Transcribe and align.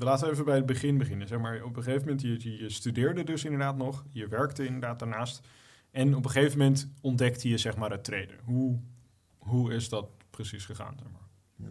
we 0.00 0.06
laten 0.06 0.30
even 0.30 0.44
bij 0.44 0.56
het 0.56 0.66
begin 0.66 0.98
beginnen. 0.98 1.28
Zeg 1.28 1.38
maar, 1.38 1.62
op 1.62 1.76
een 1.76 1.82
gegeven 1.82 2.08
moment, 2.08 2.42
je, 2.42 2.58
je 2.58 2.70
studeerde 2.70 3.24
dus 3.24 3.44
inderdaad 3.44 3.76
nog, 3.76 4.04
je 4.10 4.28
werkte 4.28 4.64
inderdaad 4.64 4.98
daarnaast. 4.98 5.48
En 5.90 6.16
op 6.16 6.24
een 6.24 6.30
gegeven 6.30 6.58
moment 6.58 6.88
ontdekte 7.00 7.48
je 7.48 7.58
zeg 7.58 7.76
maar 7.76 7.90
het 7.90 8.04
traden. 8.04 8.38
Hoe, 8.44 8.80
hoe 9.38 9.74
is 9.74 9.88
dat 9.88 10.08
precies 10.30 10.64
gegaan? 10.64 10.96
Zeg 10.98 11.08
maar? 11.12 11.70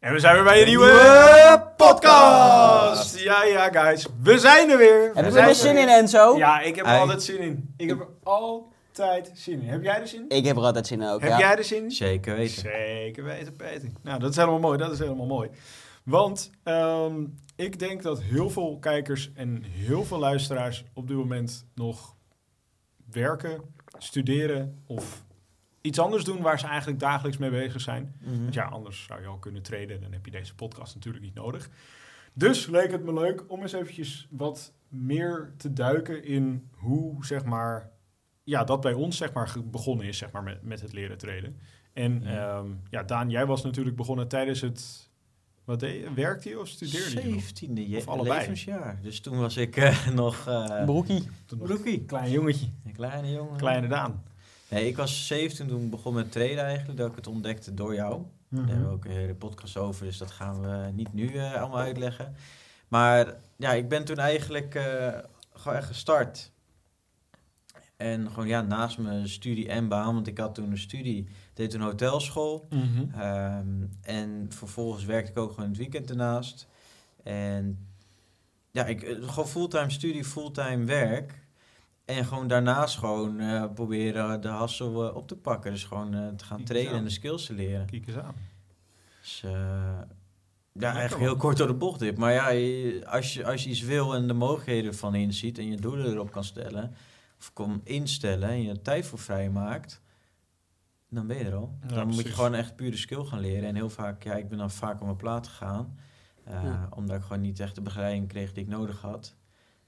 En 0.00 0.12
we 0.12 0.20
zijn 0.20 0.34
weer 0.34 0.44
bij 0.44 0.60
een 0.60 0.66
nieuwe 0.66 1.72
podcast. 1.76 3.18
Ja, 3.18 3.44
ja, 3.44 3.68
guys. 3.70 4.06
We 4.22 4.38
zijn 4.38 4.70
er 4.70 4.78
weer. 4.78 5.10
Hebben 5.14 5.32
we 5.32 5.40
er 5.40 5.54
zin 5.54 5.76
in, 5.76 5.88
Enzo? 5.88 6.36
Ja, 6.36 6.60
ik 6.60 6.76
heb 6.76 6.84
er 6.84 6.90
Hey. 6.90 7.00
altijd 7.00 7.22
zin 7.22 7.38
in. 7.38 7.74
Ik 7.76 7.88
heb 7.88 8.00
er 8.00 8.08
altijd 8.22 9.30
zin 9.34 9.60
in. 9.62 9.68
Heb 9.68 9.82
jij 9.82 10.00
er 10.00 10.08
zin 10.08 10.24
in? 10.28 10.36
Ik 10.36 10.44
heb 10.44 10.56
er 10.56 10.62
altijd 10.62 10.86
zin 10.86 11.00
in 11.00 11.08
ook, 11.08 11.20
Heb 11.20 11.30
ja. 11.30 11.38
jij 11.38 11.56
er 11.56 11.64
zin 11.64 11.82
in? 11.84 11.90
Zeker 11.90 12.36
weten. 12.36 12.60
Zeker 12.60 13.24
weten, 13.24 13.56
Peter. 13.56 13.88
Nou, 14.02 14.18
dat 14.18 14.30
is 14.30 14.36
helemaal 14.36 14.58
mooi. 14.58 14.78
Dat 14.78 14.92
is 14.92 14.98
helemaal 14.98 15.26
mooi. 15.26 15.50
Want 16.04 16.50
ehm, 16.62 17.24
ik 17.56 17.78
denk 17.78 18.02
dat 18.02 18.22
heel 18.22 18.50
veel 18.50 18.78
kijkers 18.80 19.30
en 19.34 19.62
heel 19.68 20.04
veel 20.04 20.18
luisteraars 20.18 20.84
op 20.94 21.08
dit 21.08 21.16
moment 21.16 21.66
nog 21.74 22.14
werken, 23.10 23.60
studeren 23.98 24.82
of 24.86 25.24
iets 25.86 25.98
anders 25.98 26.24
doen 26.24 26.42
waar 26.42 26.58
ze 26.58 26.66
eigenlijk 26.66 27.00
dagelijks 27.00 27.38
mee 27.38 27.50
bezig 27.50 27.80
zijn. 27.80 28.14
Mhm. 28.20 28.42
Want 28.42 28.54
ja, 28.54 28.64
anders 28.64 29.04
zou 29.04 29.20
je 29.20 29.26
al 29.26 29.38
kunnen 29.38 29.62
treden. 29.62 30.00
Dan 30.00 30.12
heb 30.12 30.24
je 30.24 30.30
deze 30.30 30.54
podcast 30.54 30.94
natuurlijk 30.94 31.24
niet 31.24 31.34
nodig. 31.34 31.70
Dus 32.32 32.66
leek 32.66 32.90
het 32.90 33.04
me 33.04 33.12
leuk 33.12 33.44
om 33.48 33.62
eens 33.62 33.72
eventjes 33.72 34.26
wat 34.30 34.72
meer 34.88 35.52
te 35.56 35.72
duiken 35.72 36.24
in 36.24 36.68
hoe, 36.72 37.24
zeg 37.26 37.44
maar, 37.44 37.90
ja, 38.44 38.64
dat 38.64 38.80
bij 38.80 38.92
ons, 38.92 39.16
zeg 39.16 39.32
maar, 39.32 39.54
begonnen 39.64 40.06
is, 40.06 40.18
zeg 40.18 40.30
maar, 40.30 40.42
met, 40.42 40.62
met 40.62 40.80
het 40.80 40.92
leren 40.92 41.18
treden. 41.18 41.56
En 41.92 42.20
Ja. 42.24 42.30
ja. 42.32 42.62
ja, 42.90 43.02
Daan, 43.02 43.30
jij 43.30 43.46
was 43.46 43.62
natuurlijk 43.64 43.96
begonnen 43.96 44.28
tijdens 44.28 44.60
het, 44.60 45.10
wat 45.64 45.80
deed 45.80 46.00
je? 46.02 46.14
Werkte 46.14 46.48
je 46.48 46.60
of 46.60 46.68
studeerde 46.68 47.22
je 47.22 47.34
nog? 47.34 47.42
17e 47.42 47.88
je 47.90 47.96
Of 47.96 48.08
allebei? 48.08 48.38
levensjaar. 48.38 48.98
Dus 49.02 49.20
toen 49.20 49.38
was 49.38 49.56
ik 49.56 49.76
eh, 49.76 50.08
nog 50.22 50.46
eh 50.48 50.84
Broekie. 50.84 51.28
Nog 51.58 51.82
klein 52.06 52.30
jongetje, 52.30 52.66
Een 52.84 52.92
kleine 52.92 53.30
jongen. 53.32 53.56
kleine 53.56 53.88
Daan. 53.88 54.22
Nee, 54.68 54.86
ik 54.86 54.96
was 54.96 55.26
17 55.26 55.66
toen 55.66 55.82
ik 55.82 55.90
begon 55.90 56.14
met 56.14 56.32
traden 56.32 56.64
eigenlijk. 56.64 56.98
Dat 56.98 57.10
ik 57.10 57.16
het 57.16 57.26
ontdekte 57.26 57.74
door 57.74 57.94
jou. 57.94 58.22
Daar 58.48 58.66
hebben 58.66 58.88
we 58.88 58.94
ook 58.94 59.04
een 59.04 59.10
hele 59.10 59.34
podcast 59.34 59.76
over. 59.76 60.04
Dus 60.04 60.18
dat 60.18 60.30
gaan 60.30 60.60
we 60.60 60.90
niet 60.92 61.12
nu 61.12 61.34
eh, 61.34 61.54
allemaal 61.54 61.78
uitleggen. 61.78 62.34
Maar 62.88 63.34
ja, 63.56 63.72
ik 63.72 63.88
ben 63.88 64.04
toen 64.04 64.18
eigenlijk 64.18 64.74
eh, 64.74 65.18
gewoon 65.52 65.76
echt 65.76 65.86
gestart. 65.86 66.52
En 67.96 68.30
gewoon 68.30 68.48
ja, 68.48 68.60
naast 68.62 68.98
mijn 68.98 69.28
studie 69.28 69.68
en 69.68 69.88
baan. 69.88 70.14
Want 70.14 70.26
ik 70.26 70.38
had 70.38 70.54
toen 70.54 70.70
een 70.70 70.78
studie. 70.78 71.28
Deed 71.54 71.70
toen 71.70 71.80
hotelschool. 71.80 72.66
Mhm. 72.70 73.20
Ehm, 73.20 73.86
en 74.00 74.46
vervolgens 74.48 75.04
werkte 75.04 75.30
ik 75.30 75.38
ook 75.38 75.52
gewoon 75.52 75.68
het 75.68 75.78
weekend 75.78 76.10
ernaast. 76.10 76.68
En 77.22 77.88
ja, 78.70 78.84
ik, 78.84 79.02
eh, 79.02 79.28
gewoon 79.28 79.48
fulltime 79.48 79.90
studie, 79.90 80.24
fulltime 80.24 80.84
werk. 80.84 81.45
En 82.06 82.24
gewoon 82.24 82.46
daarnaast 82.46 82.98
gewoon 82.98 83.40
eh, 83.40 83.64
proberen 83.74 84.40
de 84.40 84.48
hassel 84.48 85.08
eh, 85.08 85.16
op 85.16 85.28
te 85.28 85.36
pakken. 85.36 85.72
Dus 85.72 85.84
gewoon 85.84 86.14
eh, 86.14 86.28
te 86.28 86.44
gaan 86.44 86.64
trainen 86.64 86.94
en 86.94 87.04
de 87.04 87.10
skills 87.10 87.46
te 87.46 87.52
leren. 87.52 87.86
Kijk 87.86 88.06
eens 88.06 88.16
aan. 88.16 88.34
Dus 89.20 89.40
ja, 90.72 90.92
eigenlijk 90.92 91.22
heel 91.24 91.36
kort 91.36 91.56
door 91.56 91.66
de 91.66 91.74
bocht 91.74 91.98
dit. 91.98 92.18
Maar 92.18 92.32
ja, 92.32 92.44
als 93.10 93.34
je, 93.34 93.46
als 93.46 93.64
je 93.64 93.70
iets 93.70 93.80
wil 93.80 94.14
en 94.14 94.26
de 94.26 94.32
mogelijkheden 94.32 94.94
van 94.94 95.14
inziet 95.14 95.58
en 95.58 95.66
je 95.66 95.76
doelen 95.76 96.06
erop 96.06 96.30
kan 96.30 96.44
stellen, 96.44 96.94
of 97.38 97.52
kan 97.52 97.80
instellen 97.84 98.48
en 98.48 98.62
je 98.62 98.70
er 98.70 98.82
tijd 98.82 99.06
voor 99.06 99.18
vrij 99.18 99.50
maakt, 99.50 100.02
dan 101.10 101.26
ben 101.26 101.36
je 101.38 101.44
er 101.44 101.54
al. 101.54 101.78
Ja, 101.88 101.94
dan 101.94 102.06
moet 102.06 102.22
je 102.22 102.32
gewoon 102.32 102.54
echt 102.54 102.76
puur 102.76 102.90
de 102.90 102.96
skill 102.96 103.24
gaan 103.24 103.40
leren. 103.40 103.68
En 103.68 103.74
heel 103.74 103.90
vaak, 103.90 104.22
ja, 104.22 104.34
ik 104.34 104.48
ben 104.48 104.58
dan 104.58 104.70
vaak 104.70 104.94
op 105.00 105.04
mijn 105.04 105.16
plaat 105.16 105.46
gegaan, 105.48 105.98
Ja. 106.46 106.88
omdat 106.90 107.16
ik 107.16 107.22
gewoon 107.22 107.40
niet 107.40 107.60
echt 107.60 107.74
de 107.74 107.80
begeleiding 107.80 108.28
kreeg 108.28 108.52
die 108.52 108.62
ik 108.62 108.68
nodig 108.68 109.00
had. 109.00 109.34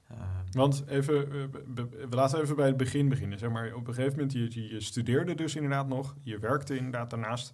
Eh, 0.09 0.17
Want 0.51 0.83
even, 0.87 1.15
eh, 1.31 1.83
we 2.09 2.15
laten 2.15 2.41
even 2.41 2.55
bij 2.55 2.67
het 2.67 2.77
begin 2.77 3.09
beginnen. 3.09 3.39
Zeg 3.39 3.49
maar, 3.49 3.73
op 3.73 3.87
een 3.87 3.93
gegeven 3.93 4.13
moment, 4.17 4.33
je, 4.33 4.69
je, 4.73 4.81
studeerde 4.81 5.35
dus 5.35 5.55
inderdaad 5.55 5.87
nog. 5.87 6.15
Je 6.21 6.39
werkte 6.39 6.75
inderdaad 6.77 7.09
daarnaast. 7.09 7.51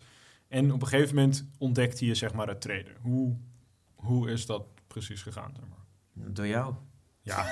En 0.47 0.71
op 0.73 0.81
een 0.81 0.87
gegeven 0.87 1.15
moment 1.15 1.45
ontdekte 1.57 2.05
je 2.05 2.15
zeg 2.15 2.33
maar 2.33 2.47
het 2.47 2.61
traden. 2.61 2.95
Hoe, 3.01 3.35
hoe 3.95 4.29
is 4.31 4.45
dat 4.45 4.63
precies 4.87 5.21
gegaan? 5.21 5.51
Zeg 5.55 5.65
maar? 5.69 6.33
door 6.33 6.47
jou. 6.47 6.73
Ja. 7.21 7.45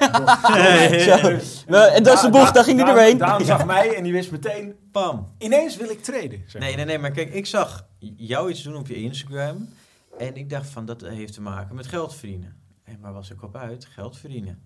Nou, 1.67 1.91
En 1.91 2.03
dat 2.03 2.15
is 2.15 2.21
de 2.21 2.29
bocht, 2.29 2.53
daar 2.53 2.63
ging 2.63 2.79
hij 2.79 2.93
doorheen. 2.93 3.17
Daan 3.17 3.45
zag 3.53 3.65
mij 3.65 3.95
en 3.95 4.03
die 4.03 4.11
wist 4.11 4.31
meteen, 4.31 4.75
Pam! 4.91 5.33
ineens 5.37 5.77
wil 5.77 5.89
ik 5.89 6.03
traden. 6.03 6.43
zeg 6.47 6.61
Nee, 6.61 6.69
maar. 6.69 6.77
nee, 6.77 6.85
nee, 6.85 6.97
maar 6.97 7.11
kijk, 7.11 7.33
ik 7.33 7.45
zag 7.45 7.87
jou 8.17 8.49
iets 8.49 8.63
doen 8.63 8.75
op 8.75 8.87
je 8.87 8.95
Instagram. 8.95 9.69
En 10.17 10.35
ik 10.35 10.49
dacht 10.49 10.69
van, 10.69 10.85
dat 10.85 11.01
heeft 11.01 11.33
te 11.33 11.41
maken 11.41 11.75
met 11.75 11.87
geld 11.87 12.15
verdienen. 12.15 12.55
Waar 13.01 13.13
was 13.13 13.29
ik 13.29 13.41
op 13.43 13.55
uit? 13.55 13.85
Geld 13.85 14.17
verdienen. 14.17 14.61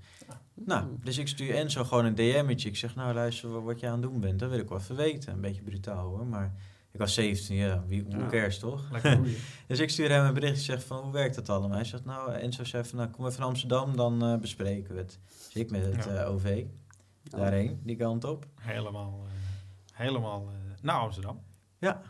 Nou, 0.54 0.88
dus 1.04 1.18
ik 1.18 1.28
stuur 1.28 1.56
Enzo 1.56 1.84
gewoon 1.84 2.06
een 2.06 2.16
DM'tje. 2.16 2.70
Ik 2.70 2.76
zeg, 2.78 2.96
nou 2.96 3.14
luister, 3.14 3.64
wat- 3.64 3.80
je 3.80 3.86
aan 3.88 3.92
het 3.92 4.02
doen 4.02 4.20
bent, 4.20 4.40
dat 4.40 4.50
wil 4.50 4.60
ik 4.60 4.70
wel 4.70 4.78
even 4.78 4.96
weten. 4.96 5.34
Een 5.34 5.42
beetje 5.42 5.62
brutaal 5.62 6.08
hoor, 6.08 6.26
maar 6.26 6.54
ik 6.92 7.00
was 7.00 7.14
17, 7.14 7.56
ja, 7.56 7.84
wie, 7.88 8.04
hoe 8.04 8.18
Ja. 8.18 8.28
cares 8.28 8.60
toch? 8.60 8.90
Dus 9.68 9.80
ik 9.80 9.90
stuur 9.90 10.10
hem 10.12 10.26
een 10.26 10.34
berichtje, 10.34 10.64
zeg 10.64 10.84
van, 10.86 11.04
hoe 11.04 11.12
werkt 11.12 11.36
dat 11.36 11.50
allemaal? 11.50 11.76
Hij 11.76 11.84
zegt, 11.86 12.06
nou, 12.06 12.32
Enzo 12.34 12.64
zei 12.64 12.84
van, 12.84 12.98
nou, 12.98 13.10
kom 13.10 13.26
even 13.26 13.40
naar 13.40 13.48
Amsterdam, 13.50 13.96
dan 13.96 14.24
eh, 14.24 14.38
bespreken 14.38 14.94
we 14.94 15.00
het. 15.00 15.20
Dus 15.46 15.54
ik 15.54 15.72
met 15.72 15.86
het 15.86 16.04
Ja. 16.06 16.12
eh, 16.16 16.32
OV, 16.32 16.66
daarheen, 17.24 17.80
die 17.84 17.96
kant 17.96 18.24
op. 18.24 18.46
Helemaal, 18.62 19.26
eh, 19.26 19.32
helemaal 19.94 20.48
eh, 20.50 20.84
naar 20.84 21.00
Amsterdam. 21.00 21.42
Ja. 21.80 22.02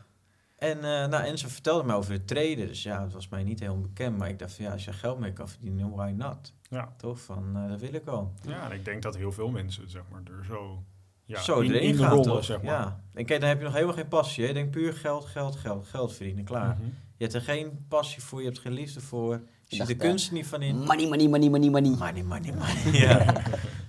En 0.57 0.77
eh 0.77 1.07
nou, 1.07 1.23
Enzo 1.23 1.47
vertelde 1.47 1.83
me 1.83 1.93
over 1.93 2.11
het 2.11 2.27
traden. 2.27 2.67
Dus 2.67 2.83
ja, 2.83 3.03
het 3.03 3.13
was 3.13 3.27
mij 3.29 3.43
niet 3.43 3.59
heel 3.59 3.81
bekend. 3.81 4.17
Maar 4.17 4.29
ik 4.29 4.39
dacht 4.39 4.53
van 4.53 4.65
ja, 4.65 4.71
als 4.71 4.85
je 4.85 4.93
geld 4.93 5.19
mee 5.19 5.33
kan 5.33 5.49
verdienen, 5.49 5.91
why 5.95 6.13
not? 6.15 6.53
Ja. 6.69 6.93
Toch? 6.97 7.19
Van, 7.21 7.51
eh, 7.55 7.69
dat 7.69 7.79
wil 7.81 7.93
ik 7.93 8.03
wel. 8.05 8.33
ja, 8.47 8.69
en 8.69 8.75
ik 8.77 8.85
denk 8.85 9.01
dat 9.01 9.15
heel 9.15 9.31
veel 9.31 9.49
mensen 9.49 9.89
zeg 9.89 10.01
maar, 10.11 10.21
er 10.37 10.45
zo, 10.45 10.83
ja, 11.25 11.39
Zo 11.41 11.59
in, 11.59 11.71
erin 11.71 11.81
in 11.87 11.97
gaan, 11.97 12.09
rollen, 12.09 12.23
toch? 12.25 12.43
zeg 12.43 12.61
maar. 12.61 12.73
Ja. 12.73 13.03
En 13.13 13.25
kijk, 13.25 13.39
dan 13.39 13.49
heb 13.49 13.57
je 13.57 13.63
nog 13.63 13.73
helemaal 13.73 13.95
geen 13.95 14.07
passie. 14.07 14.41
hè. 14.43 14.47
Je 14.49 14.53
denkt 14.55 14.71
puur 14.71 14.93
geld, 14.93 15.25
geld, 15.25 15.55
geld, 15.55 15.85
geld 15.87 16.13
verdienen. 16.13 16.43
Klaar. 16.43 16.75
Mhm. 16.75 16.85
Je 17.17 17.23
hebt 17.23 17.33
er 17.33 17.41
geen 17.41 17.85
passie 17.87 18.21
voor, 18.23 18.39
je 18.39 18.45
hebt 18.45 18.59
geen 18.59 18.73
liefde 18.73 19.01
voor. 19.01 19.41
Je 19.65 19.75
ziet 19.75 19.87
de 19.87 19.95
kunst 19.95 20.27
er 20.27 20.33
niet 20.33 20.47
van 20.47 20.61
in. 20.61 20.75
Money, 20.77 21.07
money, 21.07 21.27
money, 21.27 21.49
money, 21.49 21.69
money. 21.69 21.89
Money, 21.89 22.23
money, 22.23 22.53
money. 22.53 22.99
ja. 23.07 23.33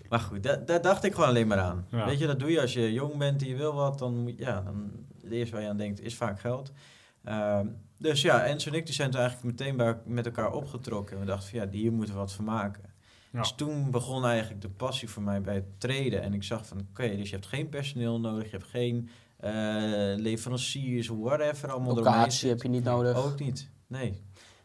Maar 0.08 0.20
goed, 0.20 0.42
daar, 0.66 0.82
dacht 0.82 1.04
ik 1.04 1.14
gewoon 1.14 1.28
alleen 1.28 1.46
maar 1.46 1.58
aan. 1.58 1.86
Ja. 1.90 2.04
Weet 2.06 2.18
je, 2.18 2.26
dat 2.26 2.38
doe 2.38 2.50
je 2.50 2.60
als 2.60 2.72
je 2.72 2.92
jong 2.92 3.16
bent 3.16 3.42
en 3.42 3.48
je 3.48 3.56
wil 3.56 3.74
wat. 3.74 3.98
Dan, 3.98 4.16
moet- 4.22 4.38
ja, 4.38 4.60
dan 4.60 4.90
het 5.28 5.38
eerste 5.38 5.54
waar 5.54 5.64
je 5.64 5.68
aan 5.68 5.76
denkt 5.76 6.00
is 6.00 6.14
vaak 6.16 6.40
geld. 6.40 6.72
Ehm, 7.24 7.66
dus 7.98 8.22
ja, 8.22 8.44
Enzo 8.44 8.70
en 8.70 8.76
ik 8.76 8.86
die 8.86 8.94
zijn 8.94 9.10
toen 9.10 9.20
eigenlijk 9.20 9.58
meteen 9.58 9.76
bij, 9.76 9.96
met 10.04 10.26
elkaar 10.26 10.52
opgetrokken. 10.52 11.14
En 11.14 11.20
we 11.20 11.26
dachten 11.26 11.50
van 11.50 11.58
ja, 11.58 11.68
hier 11.70 11.92
moeten 11.92 12.14
we 12.14 12.20
wat 12.20 12.32
van 12.32 12.44
maken. 12.44 12.82
Ja. 13.32 13.38
Dus 13.38 13.52
toen 13.52 13.90
begon 13.90 14.24
eigenlijk 14.24 14.62
de 14.62 14.68
passie 14.68 15.08
voor 15.08 15.22
mij 15.22 15.40
bij 15.40 15.54
het 15.54 15.80
treden. 15.80 16.22
En 16.22 16.34
ik 16.34 16.42
zag 16.42 16.66
van 16.66 16.80
oké, 16.90 17.16
dus 17.16 17.28
je 17.28 17.34
hebt 17.34 17.46
geen 17.46 17.68
personeel 17.68 18.20
nodig. 18.20 18.44
Je 18.44 18.56
hebt 18.56 18.70
geen 18.70 19.08
eh, 19.36 19.52
leveranciers, 20.16 21.08
whatever. 21.08 21.70
Allemaal 21.70 21.92
eromheen 21.92 22.12
Locatie 22.14 22.38
zit. 22.38 22.50
heb 22.50 22.62
je 22.62 22.68
niet 22.68 22.84
nodig. 22.84 23.16
Ook 23.16 23.38
niet, 23.38 23.70
nee. 23.86 24.22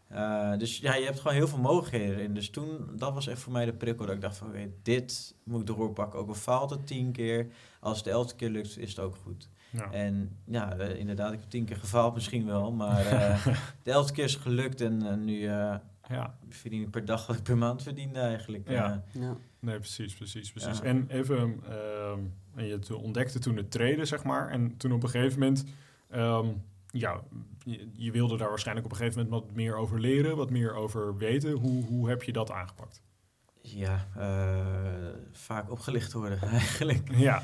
Eh, 0.08 0.58
dus 0.58 0.78
ja, 0.78 0.96
je 0.96 1.06
hebt 1.06 1.20
gewoon 1.20 1.38
heel 1.38 1.48
veel 1.48 1.60
mogelijkheden 1.60 2.16
erin. 2.16 2.34
Dus 2.34 2.50
toen, 2.50 2.90
dat 2.96 3.14
was 3.14 3.28
echt 3.28 3.40
voor 3.40 3.52
mij 3.52 3.66
de 3.66 3.74
prikkel. 3.74 4.06
Dat 4.06 4.16
ik 4.16 4.22
dacht 4.22 4.38
van, 4.38 4.48
oké, 4.48 4.70
dit 4.84 5.36
moet 5.44 5.60
ik 5.60 5.68
doorpakken. 5.68 6.20
Ook 6.20 6.28
al 6.28 6.34
faalt 6.34 6.70
het 6.70 6.88
tien 6.88 7.12
keer. 7.12 7.48
Als 7.80 7.96
het 7.96 8.06
de 8.06 8.12
elfde 8.12 8.36
keer 8.36 8.50
lukt, 8.50 8.78
is 8.78 8.90
het 8.90 9.00
ook 9.00 9.16
goed. 9.16 9.50
Ja. 9.74 9.92
En 9.92 10.38
ja, 10.46 10.78
eh, 10.78 11.00
inderdaad, 11.00 11.34
ik 11.34 11.40
heb 11.40 11.50
tien 11.50 11.66
keer 11.66 11.76
gefaald 11.76 12.14
misschien 12.14 12.46
wel. 12.46 12.72
Maar 12.72 13.06
eh, 13.06 13.48
de 13.84 13.92
elfde 13.92 14.14
keer 14.14 14.24
is 14.24 14.34
het 14.34 14.42
gelukt. 14.42 14.82
En 14.82 15.08
eh, 15.08 15.16
nu 15.16 15.46
eh, 15.46 15.76
ja. 16.10 16.38
verdien 16.50 16.82
ik 16.82 16.90
per 16.90 17.06
dag 17.06 17.28
wat 17.28 17.36
ik 17.36 17.44
per 17.44 17.58
maand 17.58 17.84
verdiende 17.84 18.20
eigenlijk. 18.20 18.70
Ja. 18.70 19.04
Ja. 19.12 19.38
Nee, 19.60 19.80
precies, 19.80 20.14
precies, 20.14 20.52
precies. 20.52 20.78
Ja. 20.78 20.84
En 20.84 21.06
even, 21.08 21.60
ehm, 21.70 22.20
en 22.56 22.66
je 22.66 22.98
ontdekte 22.98 23.40
toen 23.40 23.58
het 23.58 23.72
treden, 23.72 24.08
zeg 24.08 24.24
maar. 24.24 24.50
En 24.50 24.78
toen 24.78 24.92
op 24.92 25.04
een 25.04 25.10
gegeven 25.10 25.40
moment, 25.40 25.66
ehm, 26.10 26.48
ja, 26.88 27.22
je, 27.64 27.90
je 27.94 28.12
wilde 28.12 28.38
daar 28.38 28.50
waarschijnlijk 28.50 28.86
op 28.86 28.92
een 28.92 28.98
gegeven 28.98 29.24
moment 29.24 29.44
wat 29.44 29.56
meer 29.56 29.76
over 29.76 30.00
leren, 30.00 30.36
wat 30.36 30.50
meer 30.50 30.74
over 30.74 31.18
weten. 31.18 31.52
Hoe, 31.52 31.86
hoe 31.86 32.10
heb 32.10 32.24
je 32.24 32.32
dat 32.32 32.52
aangepakt? 32.52 33.02
ja, 33.64 34.08
eh, 34.18 35.16
vaak 35.32 35.72
opgelicht 35.72 36.14
worden 36.14 36.42
eigenlijk. 36.60 37.12
Ja, 37.16 37.44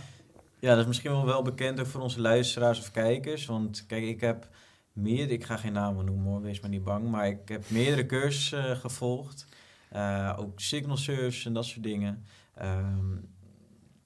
Ja, 0.60 0.70
dat 0.70 0.80
is 0.80 0.86
misschien 0.86 1.12
wel 1.12 1.26
wel 1.26 1.42
bekend 1.42 1.80
ook 1.80 1.86
voor 1.86 2.02
onze 2.02 2.22
luisteraars 2.22 2.80
of 2.80 2.92
kijkers. 2.92 3.46
Want 3.46 3.86
kijk, 3.86 4.04
ik 4.04 4.22
heb 4.22 4.48
meer, 4.94 5.30
ik 5.32 5.44
ga 5.44 5.58
geen 5.58 5.74
namen 5.74 6.06
noemen 6.06 6.26
hoor, 6.26 6.42
wees 6.42 6.60
maar 6.60 6.70
niet 6.70 6.84
bang. 6.84 7.10
Maar 7.10 7.28
ik 7.28 7.50
heb 7.50 7.70
meerdere 7.70 8.06
cursussen 8.06 8.70
eh, 8.70 8.80
gevolgd. 8.80 9.48
Eh, 9.90 10.36
ook 10.40 10.60
signal 10.60 10.98
service 10.98 11.48
en 11.48 11.54
dat 11.54 11.66
soort 11.66 11.84
dingen. 11.84 12.26
Ehm 12.56 13.18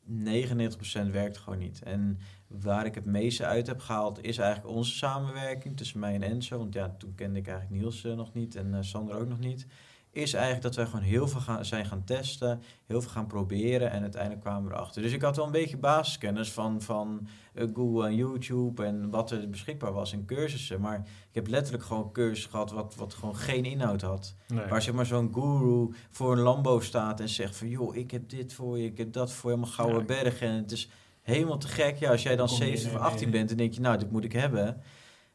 99% 0.05 1.11
werkt 1.11 1.37
gewoon 1.37 1.59
niet. 1.59 1.81
En 1.83 2.19
waar 2.47 2.85
ik 2.85 2.95
het 2.95 3.05
meeste 3.05 3.45
uit 3.45 3.67
heb 3.67 3.79
gehaald 3.79 4.23
is 4.23 4.37
eigenlijk 4.37 4.75
onze 4.75 4.91
samenwerking 4.91 5.77
tussen 5.77 5.99
mij 5.99 6.13
en 6.13 6.23
Enzo. 6.23 6.57
Want 6.57 6.73
ja, 6.73 6.95
toen 6.97 7.15
kende 7.15 7.39
ik 7.39 7.47
eigenlijk 7.47 7.81
Niels 7.81 8.03
eh, 8.03 8.13
nog 8.13 8.33
niet 8.33 8.55
en 8.55 8.85
Sander 8.85 9.15
ook 9.15 9.27
nog 9.27 9.39
niet. 9.39 9.67
Is 10.13 10.33
eigenlijk 10.33 10.63
dat 10.63 10.75
wij 10.75 10.85
gewoon 10.85 11.01
heel 11.01 11.27
veel 11.27 11.39
gaan, 11.41 11.65
zijn 11.65 11.85
gaan 11.85 12.03
testen, 12.03 12.61
heel 12.85 13.01
veel 13.01 13.09
gaan 13.11 13.27
proberen 13.27 13.91
en 13.91 14.01
uiteindelijk 14.01 14.41
kwamen 14.41 14.69
we 14.69 14.75
erachter. 14.75 15.01
Dus 15.01 15.11
ik 15.11 15.21
had 15.21 15.35
wel 15.35 15.45
een 15.45 15.51
beetje 15.51 15.77
basiskennis 15.77 16.51
van, 16.51 16.81
van 16.81 17.27
eh, 17.53 17.67
Google 17.73 18.07
en 18.07 18.15
YouTube 18.15 18.85
en 18.85 19.09
wat 19.09 19.31
er 19.31 19.49
beschikbaar 19.49 19.91
was 19.93 20.13
in 20.13 20.25
cursussen. 20.25 20.81
Maar 20.81 20.97
ik 21.29 21.35
heb 21.35 21.47
letterlijk 21.47 21.83
gewoon 21.83 22.11
cursus 22.11 22.45
gehad 22.45 22.71
wat, 22.71 22.95
wat 22.95 23.13
gewoon 23.13 23.35
geen 23.35 23.65
inhoud 23.65 24.01
had. 24.01 24.35
Nee. 24.47 24.65
Waar 24.67 24.81
zeg 24.81 24.93
maar 24.93 25.05
zo'n 25.05 25.33
guru 25.33 25.89
voor 26.09 26.31
een 26.31 26.39
Lambo 26.39 26.79
staat 26.79 27.19
en 27.19 27.29
zegt 27.29 27.55
van... 27.57 27.67
joh, 27.69 27.95
ik 27.95 28.11
heb 28.11 28.29
dit 28.29 28.53
voor 28.53 28.77
je, 28.79 28.85
ik 28.85 28.97
heb 28.97 29.13
dat 29.13 29.31
voor 29.31 29.49
je, 29.51 29.55
helemaal 29.55 29.75
gouden 29.75 29.99
Ja. 29.99 30.05
bergen. 30.21 30.47
En 30.47 30.55
het 30.55 30.71
is 30.71 30.89
helemaal 31.21 31.57
te 31.57 31.67
gek. 31.67 31.97
Ja, 31.97 32.11
als 32.11 32.23
jij 32.23 32.35
dan 32.35 32.47
Kom 32.47 32.57
je 32.57 32.63
17 32.63 32.87
of 32.89 32.93
in- 32.95 32.99
18 33.01 33.25
in- 33.25 33.31
bent, 33.31 33.47
dan 33.47 33.57
denk 33.57 33.73
je... 33.73 33.81
nou, 33.81 33.97
dit 33.97 34.11
moet 34.11 34.23
ik 34.23 34.33
hebben. 34.33 34.81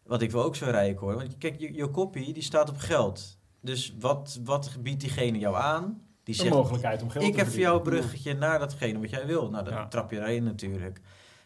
Want 0.06 0.22
ik 0.22 0.30
wil 0.30 0.42
ook 0.42 0.56
zo 0.56 0.64
rijk 0.70 0.98
hoor. 0.98 1.14
Want 1.14 1.38
kijk, 1.38 1.60
je, 1.60 1.74
je 1.74 1.88
kopie, 1.90 2.32
die 2.32 2.42
staat 2.42 2.68
op 2.68 2.76
geld. 2.78 3.37
Dus 3.68 3.94
wat, 4.00 4.40
wat 4.44 4.76
biedt 4.80 5.00
diegene 5.00 5.38
jou 5.38 5.56
aan? 5.56 6.02
Die 6.22 6.34
zegt, 6.34 6.50
mogelijkheid 6.50 7.02
om 7.02 7.10
geld 7.10 7.24
ik 7.24 7.32
te 7.32 7.38
heb 7.38 7.48
voor 7.48 7.58
jou 7.58 7.76
een 7.76 7.82
bruggetje 7.82 8.34
naar 8.34 8.58
datgene 8.58 8.98
wat 9.00 9.10
jij 9.10 9.26
wil. 9.26 9.50
Nou, 9.50 9.64
dan 9.64 9.74
Ja. 9.74 9.86
trap 9.88 10.10
je 10.10 10.20
erin 10.20 10.44
natuurlijk. 10.44 11.00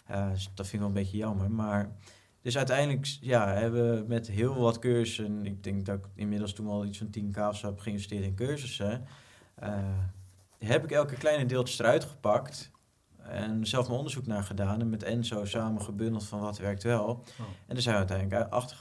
Eh, 0.07 0.31
dus 0.31 0.51
dat 0.55 0.67
vind 0.67 0.73
ik 0.73 0.79
wel 0.79 0.89
een 0.89 0.95
beetje 0.95 1.17
jammer. 1.17 1.51
Maar 1.51 1.91
dus 2.43 2.57
uiteindelijk 2.57 3.07
ja, 3.21 3.49
hebben 3.49 3.95
we 3.99 4.05
met 4.07 4.27
heel 4.27 4.55
wat 4.55 4.79
cursussen... 4.79 5.47
Ik 5.47 5.63
denk 5.65 5.87
dat 5.87 5.99
ik 5.99 6.05
inmiddels 6.15 6.53
toen 6.53 6.67
al 6.67 6.85
iets 6.85 6.99
van 6.99 7.11
10k 7.19 7.39
of 7.49 7.57
zo 7.57 7.67
heb 7.67 7.79
geïnvesteerd 7.79 8.25
in 8.25 8.35
cursussen. 8.35 9.05
eh, 9.55 9.79
heb 10.59 10.85
ik 10.85 10.91
elke 10.91 11.15
kleine 11.15 11.47
deeltjes 11.47 11.79
eruit 11.79 12.05
gepakt. 12.05 12.71
En 13.23 13.67
zelf 13.67 13.85
mijn 13.87 13.99
onderzoek 13.99 14.27
naar 14.27 14.43
gedaan. 14.43 14.81
En 14.81 14.91
met 14.91 15.03
Enzo 15.03 15.45
samen 15.45 15.83
gebundeld 15.83 16.25
van 16.25 16.41
wat 16.41 16.59
werkt 16.59 16.83
wel. 16.83 17.05
Oh. 17.05 17.47
En 17.67 17.75
daar 17.75 17.83
zijn 17.83 17.95
we 17.95 18.01
uiteindelijk 18.09 18.51
achter 18.53 18.77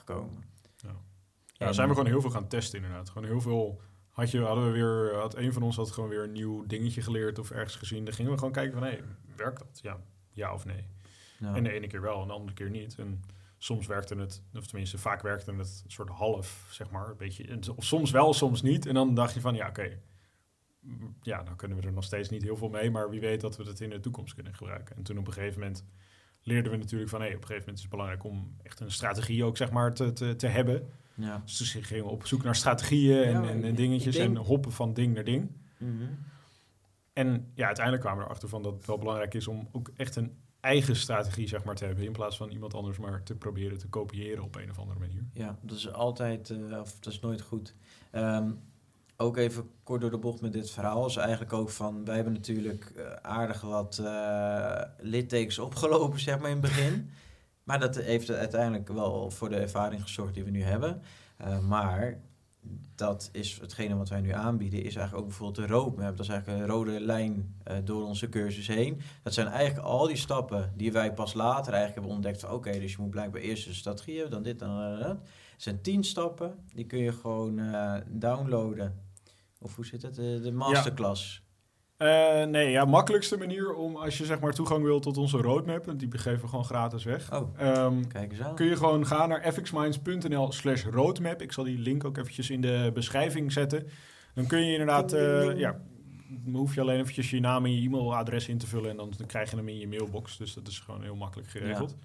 Ja, 1.66 1.74
zijn 1.74 1.88
we 1.88 1.94
gewoon 1.94 2.10
heel 2.10 2.22
veel 2.22 2.30
gaan 2.30 2.48
testen 2.48 2.80
inderdaad. 2.80 3.10
Gewoon 3.10 3.28
heel 3.28 3.42
veel... 3.42 3.82
Had 4.10 4.32
je, 4.32 4.42
hadden 4.42 4.66
we 4.66 4.72
weer, 4.72 5.16
had 5.16 5.36
een 5.36 5.54
van 5.54 5.64
ons 5.64 5.76
had 5.76 5.92
gewoon 5.92 6.10
weer 6.10 6.24
een 6.24 6.32
nieuw 6.32 6.66
dingetje 6.66 7.02
geleerd 7.02 7.40
of 7.40 7.52
ergens 7.52 7.76
gezien. 7.76 8.06
Dan 8.06 8.14
gingen 8.14 8.32
we 8.32 8.38
gewoon 8.38 8.54
kijken 8.54 8.80
van, 8.80 8.88
hé, 8.88 9.00
werkt 9.36 9.60
dat? 9.60 9.80
Ja, 9.82 10.00
ja 10.32 10.54
of 10.54 10.66
nee? 10.66 10.86
Ja. 11.40 11.56
En 11.56 11.64
de 11.64 11.72
ene 11.72 11.88
keer 11.88 12.02
wel 12.02 12.22
en 12.22 12.28
de 12.28 12.34
andere 12.34 12.54
keer 12.54 12.70
niet. 12.70 12.96
En 13.00 13.24
soms 13.58 13.88
werkte 13.88 14.16
het, 14.16 14.44
of 14.54 14.68
tenminste 14.68 14.98
vaak 14.98 15.22
werkte 15.22 15.52
het 15.52 15.82
een 15.84 15.92
soort 15.92 16.10
half, 16.10 16.68
zeg 16.70 16.90
maar. 16.90 17.10
Een 17.10 17.18
beetje, 17.18 17.48
en 17.48 17.60
of 17.76 17.84
soms 17.84 18.12
wel, 18.12 18.34
soms 18.34 18.62
niet. 18.62 18.86
En 18.86 18.94
dan 18.94 19.14
dacht 19.14 19.34
je 19.34 19.42
van, 19.42 19.56
ja, 19.56 19.68
oké. 19.68 20.00
Ja, 21.22 21.44
dan 21.44 21.56
kunnen 21.56 21.78
we 21.78 21.88
er 21.88 21.94
nog 21.94 22.04
steeds 22.04 22.30
niet 22.30 22.44
heel 22.44 22.58
veel 22.58 22.70
mee. 22.70 22.92
Maar 22.92 23.10
wie 23.10 23.20
weet 23.20 23.42
dat 23.42 23.58
we 23.58 23.64
het 23.64 23.82
in 23.82 23.90
de 23.90 24.00
toekomst 24.00 24.34
kunnen 24.34 24.56
gebruiken. 24.56 24.96
En 24.96 25.04
toen 25.04 25.18
op 25.18 25.28
een 25.28 25.34
gegeven 25.34 25.60
moment 25.60 25.86
leerden 26.42 26.72
we 26.72 26.78
natuurlijk 26.78 27.10
van... 27.10 27.22
hé, 27.22 27.28
op 27.28 27.34
een 27.34 27.40
gegeven 27.40 27.60
moment 27.60 27.76
is 27.78 27.82
het 27.82 27.92
belangrijk 27.92 28.24
om 28.24 28.56
echt 28.64 28.80
een 28.80 28.92
strategie 28.92 29.44
ook, 29.44 29.58
zeg 29.58 29.72
maar, 29.72 29.94
te, 29.94 30.14
te, 30.14 30.36
te 30.36 30.48
hebben. 30.48 30.90
Ja. 31.16 31.42
Dus 31.46 31.72
toen 31.72 31.84
gingen 31.84 32.06
op 32.06 32.26
zoek 32.28 32.44
naar 32.44 32.56
strategieën 32.56 33.24
en, 33.24 33.44
Ja, 33.44 33.50
en, 33.50 33.76
dingetjes 33.76 34.16
denk- 34.16 34.38
en 34.38 34.44
hoppen 34.44 34.72
van 34.72 34.94
ding 34.94 35.14
naar 35.14 35.24
ding. 35.24 35.52
Mhm. 35.78 36.04
En 37.14 37.52
ja, 37.56 37.66
uiteindelijk 37.66 38.04
kwamen 38.06 38.20
we 38.24 38.26
erachter 38.30 38.50
van 38.50 38.64
dat 38.64 38.74
het 38.74 38.86
wel 38.86 38.98
belangrijk 38.98 39.34
is 39.34 39.48
om 39.48 39.68
ook 39.72 39.92
echt 39.96 40.16
een 40.16 40.38
eigen 40.60 40.96
strategie 40.96 41.48
zeg 41.48 41.64
maar, 41.64 41.76
te 41.76 41.86
hebben. 41.86 42.06
In 42.06 42.12
plaats 42.12 42.38
van 42.38 42.50
iemand 42.50 42.74
anders 42.74 42.98
maar 42.98 43.24
te 43.24 43.36
proberen 43.36 43.78
te 43.78 43.88
kopiëren 43.88 44.44
op 44.44 44.56
een 44.56 44.70
of 44.70 44.80
andere 44.80 45.00
manier. 45.00 45.24
Ja, 45.34 45.58
dat 45.62 45.78
is 45.78 45.94
altijd, 45.94 46.50
eh, 46.50 46.80
of 46.80 47.00
dat 47.00 47.14
is 47.14 47.20
nooit 47.20 47.42
goed. 47.42 47.76
Ehm, 48.12 48.52
ook 49.18 49.38
even 49.38 49.70
kort 49.84 50.02
door 50.02 50.12
de 50.12 50.18
bocht 50.18 50.42
met 50.42 50.54
dit 50.54 50.72
verhaal 50.72 51.06
is 51.06 51.16
eigenlijk 51.16 51.54
ook 51.54 51.70
van, 51.70 52.06
wij 52.06 52.16
hebben 52.16 52.34
natuurlijk 52.34 52.86
eh, 52.96 53.12
aardig 53.14 53.62
wat 53.62 53.98
eh 53.98 54.82
littekens 55.00 55.60
opgelopen, 55.60 56.20
zeg 56.20 56.40
maar, 56.40 56.50
in 56.50 56.58
het 56.62 56.66
begin. 56.66 57.10
maar 57.64 57.80
dat 57.80 57.96
heeft 57.96 58.32
uiteindelijk 58.32 58.88
wel 58.88 59.32
voor 59.32 59.50
de 59.50 59.56
ervaring 59.56 60.02
gezorgd 60.02 60.34
die 60.34 60.44
we 60.44 60.50
nu 60.50 60.64
hebben. 60.64 61.02
Eh, 61.38 61.60
maar 61.60 62.22
dat 62.96 63.30
is 63.32 63.58
hetgene 63.62 63.96
wat 63.96 64.10
wij 64.10 64.22
nu 64.22 64.32
aanbieden, 64.32 64.84
is 64.84 64.96
eigenlijk 64.96 65.18
ook 65.18 65.28
bijvoorbeeld 65.28 65.68
de 65.68 65.74
roadmap. 65.74 66.18
Dat 66.18 66.26
is 66.26 66.32
eigenlijk 66.32 66.62
een 66.62 66.70
rode 66.70 67.00
lijn 67.00 67.56
eh, 67.64 67.78
door 67.84 68.06
onze 68.06 68.30
cursus 68.30 68.68
heen. 68.68 69.02
Dat 69.24 69.34
zijn 69.34 69.48
eigenlijk 69.48 69.88
al 69.88 70.08
die 70.08 70.16
stappen 70.16 70.74
die 70.76 70.92
wij 70.92 71.14
pas 71.14 71.34
later 71.34 71.74
eigenlijk 71.74 71.94
hebben 71.94 72.14
ontdekt. 72.14 72.40
van, 72.40 72.52
Oké, 72.52 72.80
dus 72.80 72.92
je 72.92 73.02
moet 73.02 73.10
blijkbaar 73.10 73.42
eerst 73.42 73.68
een 73.68 73.76
strategie 73.76 74.14
hebben, 74.14 74.34
dan 74.34 74.44
dit, 74.44 74.60
dan 74.60 75.00
dat. 75.00 75.08
Het 75.08 75.64
zijn 75.70 75.82
tien 75.82 76.04
stappen, 76.04 76.66
die 76.74 76.86
kun 76.86 77.00
je 77.00 77.12
gewoon 77.12 77.60
eh, 77.60 77.96
downloaden. 78.08 79.10
Of 79.60 79.76
hoe 79.76 79.86
zit 79.86 80.02
het? 80.02 80.16
De, 80.16 80.40
de 80.44 80.52
masterclass. 80.52 81.44
Eh, 82.02 82.44
nee, 82.46 82.70
ja, 82.72 82.86
makkelijkste 82.86 83.38
manier 83.38 83.74
om 83.74 83.96
als 83.96 84.18
je 84.18 84.26
zeg 84.26 84.40
maar 84.40 84.54
toegang 84.54 84.84
wil 84.84 85.00
tot 85.00 85.18
onze 85.18 85.38
roadmap, 85.38 85.88
en 85.88 85.98
die 85.98 86.10
geven 86.12 86.42
we 86.42 86.48
gewoon 86.48 86.66
gratis 86.66 87.04
weg. 87.04 87.34
Oh, 87.34 87.48
Ehm, 87.58 88.04
kijk 88.08 88.32
eens 88.32 88.42
aan. 88.42 88.56
kun 88.56 88.66
je 88.66 88.76
gewoon 88.76 89.06
gaan 89.08 89.30
naar 89.30 89.52
fxminds.nl 89.54 90.52
slash 90.52 90.84
roadmap. 90.86 91.42
Ik 91.42 91.52
zal 91.52 91.64
die 91.64 91.78
link 91.78 92.04
ook 92.04 92.18
eventjes 92.18 92.50
in 92.50 92.62
de 92.62 92.92
beschrijving 92.94 93.52
zetten. 93.52 93.88
Dan 94.34 94.48
kun 94.48 94.66
je 94.66 94.72
inderdaad, 94.72 95.14
eh, 95.14 95.58
ja, 95.58 95.80
dan 96.30 96.54
hoef 96.56 96.76
je 96.76 96.82
alleen 96.82 97.00
eventjes 97.00 97.30
je 97.30 97.40
naam 97.40 97.66
en 97.66 97.76
je 97.82 97.88
e-mailadres 97.88 98.48
in 98.48 98.58
te 98.58 98.68
vullen 98.68 98.90
en 98.90 98.98
dan 98.98 99.14
krijg 99.28 99.50
je 99.50 99.56
hem 99.56 99.68
in 99.68 99.78
je 99.80 99.88
mailbox. 99.88 100.38
Dus 100.38 100.54
dat 100.54 100.68
is 100.68 100.80
gewoon 100.80 101.02
heel 101.04 101.16
makkelijk 101.16 101.50
geregeld. 101.50 101.96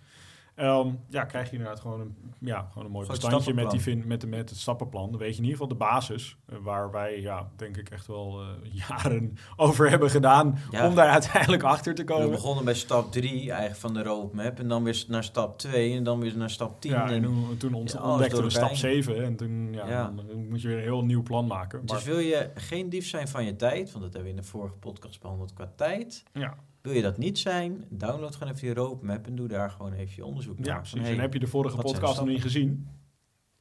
Ehm, 0.56 0.90
ja, 1.08 1.24
krijg 1.24 1.46
je 1.50 1.56
inderdaad 1.56 1.80
gewoon 1.80 2.00
een, 2.00 2.16
ja, 2.38 2.66
gewoon 2.72 2.84
een 2.84 2.90
mooi 2.92 3.06
Gewoon 3.06 3.20
bestandje 3.20 3.54
met, 3.54 3.70
die 3.70 3.80
vin, 3.80 4.02
met, 4.06 4.20
de, 4.20 4.26
met 4.26 4.50
het 4.50 4.58
stappenplan. 4.58 5.10
Dan 5.10 5.20
weet 5.20 5.30
je 5.36 5.36
in 5.36 5.42
ieder 5.48 5.58
geval 5.58 5.68
de 5.68 5.84
basis, 5.84 6.36
eh, 6.46 6.56
waar 6.62 6.90
wij, 6.90 7.20
ja, 7.20 7.48
denk 7.56 7.76
ik 7.76 7.88
echt 7.88 8.06
wel 8.06 8.40
eh, 8.42 8.48
jaren 8.88 9.36
over 9.56 9.90
hebben 9.90 10.10
gedaan 10.10 10.58
Ja. 10.70 10.88
om 10.88 10.94
daar 10.94 11.08
uiteindelijk 11.08 11.62
achter 11.62 11.94
te 11.94 12.02
We 12.04 12.08
komen. 12.12 12.30
begonnen 12.30 12.64
bij 12.64 12.74
stap 12.74 13.12
3 13.12 13.30
eigenlijk 13.50 13.80
van 13.80 13.94
de 13.94 14.02
roadmap. 14.02 14.58
En 14.58 14.68
dan 14.68 14.82
weer 14.84 15.04
naar 15.08 15.24
stap 15.24 15.58
2 15.58 15.96
en 15.96 16.02
dan 16.04 16.20
weer 16.20 16.36
naar 16.36 16.50
stap 16.50 16.80
10. 16.80 16.90
Ja, 16.90 17.06
en 17.08 17.12
en 17.14 17.22
toen, 17.22 17.56
toen 17.58 17.74
ont- 17.74 17.92
Ja, 17.92 17.98
alles 17.98 18.12
ontdekten 18.12 18.42
we 18.42 18.50
stap 18.50 18.62
elkaar 18.62 18.76
7 18.76 19.24
en 19.24 19.36
toen 19.36 19.72
ja, 19.72 19.88
Ja. 19.88 20.04
Dan, 20.04 20.26
dan 20.26 20.48
moet 20.48 20.62
je 20.62 20.68
weer 20.68 20.76
een 20.76 20.82
heel 20.82 21.04
nieuw 21.04 21.22
plan 21.22 21.46
maken. 21.46 21.78
Maar, 21.84 21.96
Dus 21.96 22.04
wil 22.04 22.18
je 22.18 22.50
geen 22.54 22.88
dief 22.88 23.06
zijn 23.06 23.28
van 23.28 23.44
je 23.44 23.56
tijd, 23.56 23.92
want 23.92 24.04
dat 24.04 24.12
hebben 24.12 24.22
we 24.32 24.36
in 24.38 24.42
de 24.42 24.48
vorige 24.48 24.76
podcast 24.76 25.20
behandeld 25.20 25.52
qua 25.52 25.72
tijd. 25.76 26.24
ja, 26.32 26.54
Wil 26.86 26.94
je 26.94 27.02
dat 27.02 27.18
niet 27.18 27.38
zijn, 27.38 27.84
download 27.90 28.32
gewoon 28.34 28.52
even 28.52 28.66
die 28.66 28.74
roadmap 28.74 29.26
en 29.26 29.36
doe 29.36 29.48
daar 29.48 29.70
gewoon 29.70 29.92
even 29.92 30.12
je 30.16 30.24
onderzoek 30.24 30.58
naar. 30.58 30.66
ja, 30.66 30.72
Van, 30.72 30.80
precies. 30.82 31.00
hey, 31.00 31.12
en 31.14 31.20
heb 31.20 31.32
je 31.32 31.38
de 31.38 31.46
vorige 31.46 31.76
podcast 31.76 32.18
nog 32.18 32.28
niet 32.28 32.42
gezien? 32.42 32.88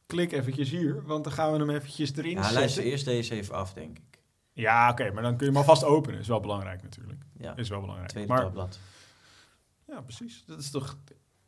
Klik 0.05 0.31
eventjes 0.31 0.69
hier, 0.69 1.03
want 1.05 1.23
dan 1.23 1.33
gaan 1.33 1.51
we 1.51 1.57
hem 1.57 1.69
eventjes 1.69 2.15
erin 2.15 2.31
Ja, 2.31 2.37
zetten. 2.41 2.57
luister 2.59 2.83
eerst 2.83 3.05
deze 3.05 3.33
even 3.35 3.55
af, 3.55 3.73
denk 3.73 3.97
ik. 3.97 4.19
Ja, 4.53 4.89
oké, 4.89 5.11
maar 5.11 5.23
dan 5.23 5.31
kun 5.37 5.45
je 5.45 5.51
hem 5.51 5.61
alvast 5.61 5.83
openen. 5.83 6.19
Is 6.19 6.27
wel 6.27 6.39
belangrijk 6.39 6.83
natuurlijk. 6.83 7.21
Ja, 7.37 7.55
Is 7.55 7.69
wel 7.69 7.79
belangrijk. 7.79 8.09
tweede 8.09 8.29
maar, 8.29 8.41
tabblad. 8.41 8.79
Ja, 9.87 10.01
precies. 10.01 10.43
Dat 10.47 10.59
is 10.59 10.71
toch 10.71 10.97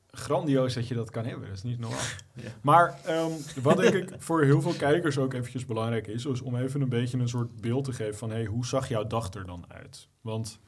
grandioos 0.07 0.73
dat 0.73 0.87
je 0.87 0.93
dat 0.95 1.09
kan 1.09 1.25
hebben. 1.25 1.47
Dat 1.47 1.57
is 1.57 1.63
niet 1.63 1.79
normaal. 1.79 1.99
Ja. 2.33 2.49
Maar 2.61 2.99
ehm, 3.05 3.31
wat 3.61 3.77
denk 3.77 3.93
ik 3.93 4.09
voor 4.17 4.43
heel 4.43 4.61
veel 4.61 4.73
kijkers 4.73 5.17
ook 5.17 5.33
eventjes 5.33 5.65
belangrijk 5.65 6.07
is, 6.07 6.25
is 6.25 6.41
om 6.41 6.55
even 6.55 6.81
een 6.81 6.89
beetje 6.89 7.17
een 7.17 7.29
soort 7.29 7.61
beeld 7.61 7.83
te 7.83 7.93
geven 7.93 8.17
van, 8.17 8.29
hey, 8.29 8.45
hoe 8.45 8.65
zag 8.65 8.87
jouw 8.89 9.07
dag 9.07 9.33
er 9.33 9.45
dan 9.45 9.65
uit? 9.67 10.07
Want 10.21 10.59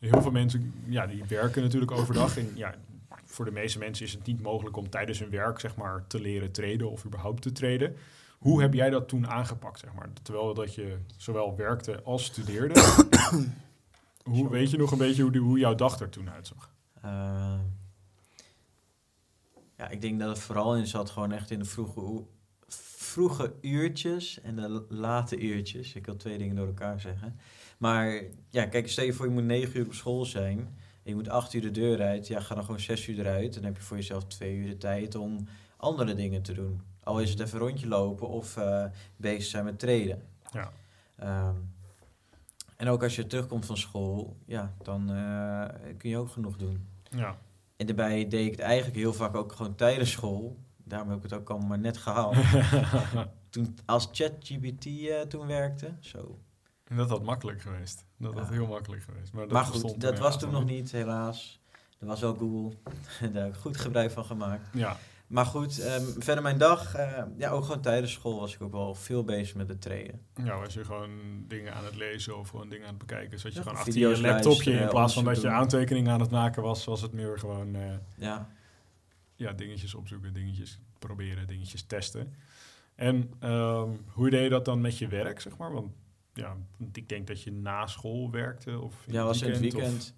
heel 0.00 0.22
veel 0.22 0.30
mensen, 0.30 0.74
ja, 0.86 1.06
die 1.06 1.24
werken 1.24 1.62
natuurlijk 1.62 1.90
overdag 1.92 2.36
en 2.38 2.50
ja, 2.54 2.74
voor 3.24 3.44
de 3.44 3.50
meeste 3.50 3.78
mensen 3.78 4.06
is 4.06 4.12
het 4.12 4.26
niet 4.26 4.42
mogelijk 4.42 4.76
om 4.76 4.90
tijdens 4.90 5.18
hun 5.18 5.30
werk, 5.30 5.60
zeg 5.60 5.76
maar, 5.76 6.06
te 6.06 6.20
leren 6.20 6.52
treden 6.52 6.90
of 6.90 7.04
überhaupt 7.04 7.42
te 7.42 7.52
treden. 7.52 7.96
Hoe 8.38 8.60
heb 8.60 8.74
jij 8.74 8.90
dat 8.90 9.08
toen 9.08 9.28
aangepakt, 9.28 9.78
zeg 9.78 9.92
maar? 9.94 10.08
Terwijl 10.22 10.54
dat 10.54 10.74
je 10.74 10.98
zowel 11.16 11.56
werkte 11.56 12.02
als 12.02 12.24
studeerde. 12.24 12.80
hoe 14.24 14.50
weet 14.50 14.70
je 14.70 14.76
nog 14.76 14.90
een 14.92 14.98
beetje 14.98 15.22
hoe, 15.22 15.32
die, 15.32 15.40
hoe 15.40 15.58
jouw 15.58 15.74
dag 15.74 16.00
er 16.00 16.08
toen 16.08 16.30
uitzag? 16.30 16.70
Eh, 17.02 17.58
ja, 19.76 19.88
ik 19.88 20.00
denk 20.00 20.20
dat 20.20 20.28
het 20.28 20.38
vooral 20.38 20.76
in 20.76 20.86
zat 20.86 21.10
gewoon 21.10 21.32
echt 21.32 21.50
in 21.50 21.58
de 21.58 21.64
vroege, 21.64 22.00
oe- 22.00 22.24
vroege 22.68 23.54
uurtjes 23.60 24.40
en 24.40 24.56
de 24.56 24.84
late 24.88 25.38
uurtjes. 25.40 25.94
Ik 25.94 26.06
wil 26.06 26.16
twee 26.16 26.38
dingen 26.38 26.56
door 26.56 26.66
elkaar 26.66 27.00
zeggen. 27.00 27.38
Maar 27.76 28.22
ja, 28.50 28.66
kijk, 28.66 28.88
stel 28.88 29.04
je 29.04 29.12
voor 29.12 29.26
je 29.26 29.32
moet 29.32 29.44
negen 29.44 29.78
uur 29.78 29.86
op 29.86 29.94
school 29.94 30.24
zijn. 30.24 30.58
En 30.58 31.12
je 31.12 31.14
moet 31.14 31.28
acht 31.28 31.52
uur 31.52 31.60
de 31.60 31.70
deur 31.70 32.02
uit. 32.02 32.26
Ja, 32.26 32.40
ga 32.40 32.54
dan 32.54 32.64
gewoon 32.64 32.80
zes 32.80 33.06
uur 33.06 33.18
eruit. 33.18 33.54
Dan 33.54 33.64
heb 33.64 33.76
je 33.76 33.82
voor 33.82 33.96
jezelf 33.96 34.24
twee 34.24 34.56
uur 34.56 34.66
de 34.66 34.76
tijd 34.76 35.14
om 35.14 35.48
andere 35.76 36.14
dingen 36.14 36.42
te 36.42 36.52
doen. 36.52 36.80
Al 37.02 37.20
is 37.20 37.30
het 37.30 37.40
even 37.40 37.60
een 37.60 37.66
rondje 37.66 37.88
lopen 37.88 38.28
of 38.28 38.56
eh, 38.56 38.84
bezig 39.16 39.44
zijn 39.44 39.64
met 39.64 39.78
treden. 39.78 40.22
Ja. 40.52 40.72
Ehm, 41.16 41.56
en 42.76 42.88
ook 42.88 43.02
als 43.02 43.16
je 43.16 43.26
terugkomt 43.26 43.66
van 43.66 43.76
school, 43.76 44.36
ja, 44.46 44.74
dan 44.82 45.10
eh, 45.10 45.94
kun 45.96 46.10
je 46.10 46.18
ook 46.18 46.30
genoeg 46.30 46.56
doen. 46.56 46.86
Ja. 47.10 47.38
En 47.76 47.86
daarbij 47.86 48.28
deed 48.28 48.46
ik 48.46 48.50
het 48.50 48.60
eigenlijk 48.60 48.96
heel 48.96 49.14
vaak 49.14 49.34
ook 49.34 49.52
gewoon 49.52 49.74
tijdens 49.74 50.10
school. 50.10 50.56
Daarom 50.84 51.08
heb 51.08 51.16
ik 51.16 51.22
het 51.22 51.32
ook 51.32 51.50
allemaal 51.50 51.68
maar 51.68 51.78
net 51.78 51.96
gehaald. 51.96 52.36
toen, 53.50 53.78
als 53.84 54.08
ChatGPT 54.12 54.86
eh 54.86 55.20
toen 55.20 55.46
werkte, 55.46 55.92
zo. 56.00 56.38
En 56.88 56.96
dat 56.96 57.08
had 57.08 57.22
makkelijk 57.22 57.60
geweest. 57.60 58.04
Dat 58.16 58.34
had 58.34 58.46
Ja. 58.46 58.52
heel 58.52 58.66
makkelijk 58.66 59.02
geweest. 59.02 59.32
Maar, 59.32 59.42
dat 59.42 59.52
maar 59.52 59.64
goed, 59.64 60.00
dat 60.00 60.18
was 60.18 60.38
toen 60.38 60.50
nog 60.50 60.64
niet, 60.64 60.92
helaas. 60.92 61.60
Er 61.98 62.06
was 62.06 62.20
wel 62.20 62.34
Google. 62.34 62.76
Daar 63.32 63.42
heb 63.44 63.54
ik 63.54 63.60
goed 63.60 63.76
gebruik 63.76 64.10
van 64.10 64.24
gemaakt. 64.24 64.66
Ja, 64.72 64.96
Maar 65.26 65.46
goed, 65.46 65.78
ehm, 65.80 66.02
verder 66.18 66.42
mijn 66.42 66.58
dag, 66.58 66.94
eh, 66.94 67.22
ja, 67.36 67.50
ook 67.50 67.64
gewoon 67.64 67.80
tijdens 67.80 68.12
school 68.12 68.40
was 68.40 68.54
ik 68.54 68.62
ook 68.62 68.72
wel 68.72 68.94
veel 68.94 69.24
bezig 69.24 69.54
met 69.54 69.68
het 69.68 69.80
trainen. 69.80 70.20
Ja, 70.44 70.58
was 70.58 70.74
je 70.74 70.84
gewoon 70.84 71.10
dingen 71.48 71.74
aan 71.74 71.84
het 71.84 71.96
lezen 71.96 72.38
of 72.38 72.48
gewoon 72.48 72.68
dingen 72.68 72.86
aan 72.86 72.94
het 72.94 73.06
bekijken. 73.06 73.38
Zat 73.38 73.52
je 73.52 73.58
Ja, 73.58 73.64
gewoon 73.64 73.78
achter 73.78 73.98
je 73.98 74.20
laptopje 74.20 74.72
in 74.72 74.88
plaats 74.88 75.14
van 75.14 75.24
dat 75.24 75.40
je 75.40 75.48
aantekeningen 75.48 76.12
aan 76.12 76.20
het 76.20 76.30
maken 76.30 76.62
was, 76.62 76.84
was 76.84 77.00
het 77.02 77.12
meer 77.12 77.38
gewoon 77.38 77.74
eh, 77.74 77.92
Ja, 78.14 78.48
ja, 79.36 79.52
dingetjes 79.52 79.94
opzoeken, 79.94 80.32
dingetjes 80.32 80.78
proberen, 80.98 81.46
dingetjes 81.46 81.82
testen. 81.82 82.34
En 82.94 83.32
ehm, 83.38 83.88
hoe 84.08 84.30
deed 84.30 84.42
je 84.42 84.48
dat 84.48 84.64
dan 84.64 84.80
met 84.80 84.98
je 84.98 85.08
werk, 85.08 85.40
zeg 85.40 85.56
maar? 85.56 85.72
Want 85.72 85.92
ja, 86.36 86.56
ik 86.92 87.08
denk 87.08 87.26
dat 87.26 87.42
je 87.42 87.52
na 87.52 87.86
school 87.86 88.30
werkte 88.30 88.80
of 88.80 89.04
in 89.06 89.12
ja 89.12 89.24
was 89.24 89.42
in 89.42 89.46
het 89.48 89.56
of- 89.56 89.62
weekend. 89.62 90.14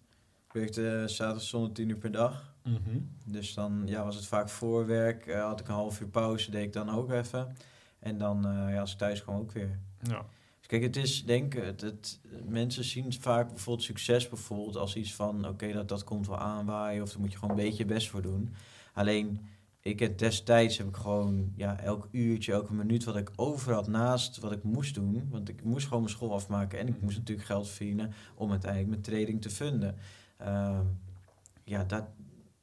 Ik 0.46 0.52
werkte 0.52 0.88
eh, 1.00 1.06
zaterdag, 1.06 1.42
zondag 1.42 1.72
tien 1.72 1.88
uur 1.88 1.96
per 1.96 2.10
dag. 2.12 2.54
Mhm. 2.64 2.98
Dus 3.24 3.54
dan 3.54 3.82
ja, 3.86 4.04
was 4.04 4.16
het 4.16 4.26
vaak 4.26 4.48
voorwerk. 4.48 5.26
eh, 5.26 5.42
had 5.44 5.60
ik 5.60 5.68
een 5.68 5.74
half 5.74 6.00
uur 6.00 6.08
pauze, 6.08 6.50
deed 6.50 6.62
ik 6.64 6.72
dan 6.72 6.90
ook 6.90 7.10
even. 7.10 7.56
En 7.98 8.18
dan, 8.18 8.46
eh, 8.46 8.72
ja, 8.72 8.80
als 8.80 8.92
ik 8.92 8.98
thuis 8.98 9.22
kwam 9.22 9.36
ook 9.36 9.52
weer. 9.52 9.78
Ja. 10.02 10.24
Dus 10.58 10.66
kijk, 10.66 10.82
het 10.82 10.96
is, 10.96 11.24
denk 11.24 11.54
het, 11.54 11.80
het, 11.80 12.20
mensen 12.44 12.84
zien 12.84 13.12
vaak 13.12 13.48
bijvoorbeeld 13.48 13.86
succes 13.86 14.28
bijvoorbeeld 14.28 14.76
als 14.76 14.96
iets 14.96 15.14
van, 15.14 15.48
oké, 15.48 15.72
dat, 15.72 15.88
dat 15.88 16.04
komt 16.04 16.26
wel 16.26 16.38
aanwaaien 16.38 17.02
of 17.02 17.10
daar 17.10 17.20
moet 17.20 17.32
je 17.32 17.38
gewoon 17.38 17.58
een 17.58 17.64
beetje 17.64 17.78
je 17.86 17.92
best 17.94 18.08
voor 18.08 18.22
doen. 18.22 18.54
Alleen, 18.94 19.46
ik 19.88 19.98
heb 19.98 20.18
destijds 20.18 20.78
heb 20.78 20.88
ik 20.88 20.96
gewoon, 20.96 21.52
ja, 21.56 21.80
elk 21.80 22.08
uurtje, 22.10 22.52
elke 22.52 22.74
minuut 22.74 23.04
wat 23.04 23.16
ik 23.16 23.30
over 23.36 23.72
had 23.72 23.88
naast 23.88 24.38
wat 24.38 24.52
ik 24.52 24.62
moest 24.62 24.94
doen, 24.94 25.28
want 25.30 25.48
ik 25.48 25.64
moest 25.64 25.86
gewoon 25.86 26.02
mijn 26.02 26.14
school 26.14 26.32
afmaken 26.32 26.78
en 26.78 26.88
ik 26.88 27.00
moest 27.00 27.16
natuurlijk 27.16 27.46
geld 27.46 27.68
verdienen 27.68 28.12
om 28.34 28.50
uiteindelijk 28.50 28.90
mijn 28.90 29.02
trading 29.02 29.42
te 29.42 29.50
funden. 29.50 29.96
Ehm, 30.36 30.84
ja, 31.64 31.84
dat, 31.84 32.04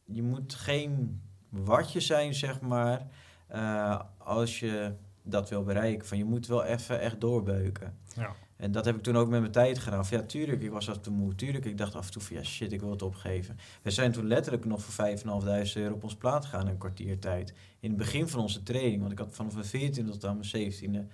je 0.06 0.24
moet 0.24 0.54
geen 0.54 1.22
watje 1.50 2.00
zijn, 2.00 2.34
zeg 2.34 2.62
maar, 2.62 3.08
eh, 3.48 4.00
als 4.18 4.60
je 4.60 4.94
dat 5.26 5.50
wil 5.50 5.64
bereiken. 5.64 6.08
Van 6.08 6.18
je 6.18 6.26
moet 6.26 6.48
wel 6.48 6.64
even 6.64 7.00
echt 7.00 7.22
doorbeuken. 7.22 7.98
Ja. 8.16 8.36
En 8.58 8.72
dat 8.72 8.86
heb 8.86 8.96
ik 8.96 9.04
toen 9.04 9.18
ook 9.18 9.30
met 9.30 9.40
mijn 9.40 9.52
tijd 9.52 9.80
gedaan. 9.80 10.06
Ja, 10.10 10.22
tuurlijk, 10.22 10.62
ik 10.62 10.72
was 10.72 10.90
af 10.90 10.96
en 10.96 11.02
toe 11.02 11.14
moe. 11.14 11.36
Tuurlijk, 11.36 11.66
ik 11.66 11.78
dacht 11.78 11.96
af 11.96 12.06
en 12.06 12.12
toe 12.12 12.22
van, 12.22 12.36
ja, 12.36 12.44
shit, 12.44 12.72
ik 12.72 12.80
wil 12.80 12.90
het 12.90 13.02
opgeven. 13.02 13.58
We 13.82 13.92
zijn 13.92 14.12
toen 14.12 14.28
letterlijk 14.28 14.66
nog 14.66 14.84
voor 14.84 15.08
5.500 15.18 15.24
euro 15.74 15.94
op 15.94 16.04
ons 16.04 16.16
plaat 16.16 16.46
gegaan 16.46 16.62
in 16.62 16.68
een 16.68 16.78
kwartier 16.78 17.20
tijd. 17.20 17.54
In 17.80 17.90
het 17.90 17.98
begin 17.98 18.28
van 18.28 18.40
onze 18.40 18.64
training, 18.64 19.00
want 19.00 19.12
ik 19.12 19.20
had 19.20 19.36
vanaf 19.36 19.54
mijn 19.54 19.66
14 19.66 20.06
tot 20.06 20.26
aan 20.26 20.40
mijn 20.52 20.72
17e 20.74 21.12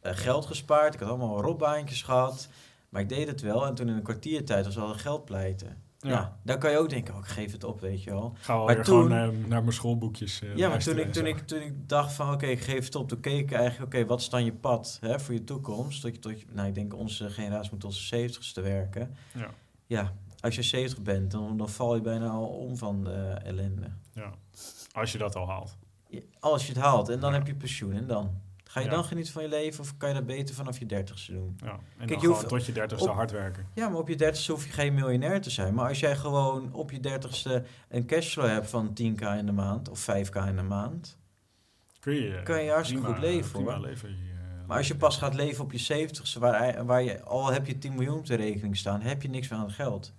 eh, 0.00 0.12
geld 0.14 0.46
gespaard. 0.46 0.94
Ik 0.94 1.00
had 1.00 1.08
allemaal 1.08 1.40
robbaantjes 1.40 2.02
gehad. 2.02 2.48
Maar 2.88 3.02
ik 3.02 3.08
deed 3.08 3.26
het 3.26 3.40
wel. 3.40 3.66
En 3.66 3.74
toen 3.74 3.88
in 3.88 3.94
een 3.94 4.02
kwartier 4.02 4.44
tijd 4.44 4.64
was 4.64 4.78
al 4.78 4.94
geld 4.94 5.24
pleiten. 5.24 5.89
Ja. 6.02 6.10
Ja. 6.10 6.36
dan 6.42 6.58
kan 6.58 6.70
je 6.70 6.78
ook 6.78 6.88
denken, 6.90 7.14
oh, 7.14 7.20
ik 7.20 7.26
geef 7.26 7.52
het 7.52 7.64
op, 7.64 7.80
weet 7.80 8.02
je 8.02 8.10
wel. 8.10 8.34
Ga 8.40 8.54
wel 8.56 8.64
Maar 8.64 8.74
weer 8.74 8.84
toen- 8.84 9.02
gewoon 9.10 9.18
eh, 9.42 9.46
naar 9.48 9.60
mijn 9.62 9.72
schoolboekjes 9.72 10.40
eh, 10.42 10.56
Ja, 10.56 10.68
maar 10.68 10.78
toen 10.78 10.98
ik, 10.98 11.04
en 11.04 11.10
toen, 11.12 11.26
ik, 11.26 11.38
toen 11.38 11.60
ik 11.60 11.88
dacht 11.88 12.12
van 12.12 12.32
oké, 12.32 12.46
ik 12.46 12.60
geef 12.60 12.84
het 12.84 12.94
op, 12.94 13.08
toen 13.08 13.20
keek 13.20 13.40
ik 13.40 13.52
eigenlijk, 13.52 13.94
oké, 13.94 14.06
wat 14.06 14.20
is 14.20 14.28
dan 14.28 14.44
je 14.44 14.52
pad 14.52 14.98
hè, 15.00 15.20
voor 15.20 15.34
je 15.34 15.44
toekomst? 15.44 16.00
Tot 16.00 16.14
je, 16.14 16.18
tot 16.20 16.40
je, 16.40 16.46
nou, 16.52 16.68
ik 16.68 16.74
denk 16.74 16.94
onze 16.94 17.30
generatie 17.30 17.70
moet 17.70 17.80
tot 17.80 17.94
zijn 17.94 18.30
70ste 18.30 18.62
werken. 18.62 19.14
Ja. 19.34 19.48
Ja, 19.86 20.12
als 20.40 20.54
je 20.54 20.62
70 20.62 21.02
bent, 21.02 21.30
dan, 21.30 21.56
dan 21.56 21.68
val 21.68 21.94
je 21.94 22.00
bijna 22.00 22.28
al 22.28 22.46
om 22.46 22.76
van 22.76 23.04
de 23.04 23.12
ellende. 23.44 23.86
Ja. 24.14 24.32
Als 24.92 25.12
je 25.12 25.18
dat 25.18 25.36
al 25.36 25.48
haalt. 25.48 25.76
Als 26.40 26.66
je 26.66 26.72
het 26.72 26.82
haalt 26.82 27.08
en 27.08 27.20
dan 27.20 27.30
Ja. 27.32 27.38
heb 27.38 27.46
je 27.46 27.54
pensioen 27.54 27.92
en 27.92 28.06
dan? 28.06 28.40
Ga 28.70 28.80
je 28.80 28.86
Ja. 28.86 28.92
dan 28.92 29.04
genieten 29.04 29.32
van 29.32 29.42
je 29.42 29.48
leven 29.48 29.80
of 29.80 29.96
kan 29.96 30.08
je 30.08 30.14
dat 30.14 30.26
beter 30.26 30.54
vanaf 30.54 30.78
je 30.78 30.86
dertigste 30.86 31.32
doen? 31.32 31.58
Ja. 31.64 31.70
En 31.70 31.78
Kijk, 31.96 32.08
dan 32.10 32.20
je 32.20 32.26
hoeft- 32.26 32.48
tot 32.48 32.66
je 32.66 32.72
dertigste 32.72 33.08
op- 33.08 33.14
hard 33.14 33.30
werken. 33.30 33.66
Ja, 33.74 33.88
maar 33.88 33.98
op 33.98 34.08
je 34.08 34.16
dertigste 34.16 34.52
hoef 34.52 34.64
je 34.66 34.72
geen 34.72 34.94
miljonair 34.94 35.40
te 35.40 35.50
zijn. 35.50 35.74
Maar 35.74 35.88
als 35.88 36.00
jij 36.00 36.16
gewoon 36.16 36.72
op 36.72 36.90
je 36.90 37.00
dertigste 37.00 37.64
een 37.88 38.06
cashflow 38.06 38.46
hebt 38.46 38.70
van 38.70 38.92
10k 38.94 39.20
in 39.38 39.46
de 39.46 39.52
maand 39.52 39.88
of 39.88 39.98
5k 40.00 40.34
in 40.46 40.56
de 40.56 40.62
maand, 40.62 41.18
Kun 42.00 42.14
je, 42.14 42.42
Kan 42.42 42.62
je 42.64 42.70
hartstikke 42.70 43.02
prima- 43.02 43.16
goed 43.18 43.26
leven, 43.28 43.50
prima 43.50 43.72
hoor. 43.76 43.80
leven, 43.86 44.08
eh, 44.08 44.66
Maar 44.66 44.76
als 44.76 44.88
je 44.88 44.96
pas 44.96 45.16
gaat 45.16 45.34
leven 45.34 45.64
op 45.64 45.72
je 45.72 45.78
70ste, 45.78 46.38
waar, 46.38 46.84
waar 46.84 47.02
je 47.02 47.22
al 47.22 47.52
heb 47.52 47.66
je 47.66 47.78
10 47.78 47.94
miljoen 47.94 48.18
op 48.18 48.26
de 48.26 48.34
rekening 48.34 48.76
staan, 48.76 49.00
heb 49.00 49.22
je 49.22 49.28
niks 49.28 49.48
meer 49.48 49.58
aan 49.58 49.64
het 49.64 49.74
geld. 49.74 50.12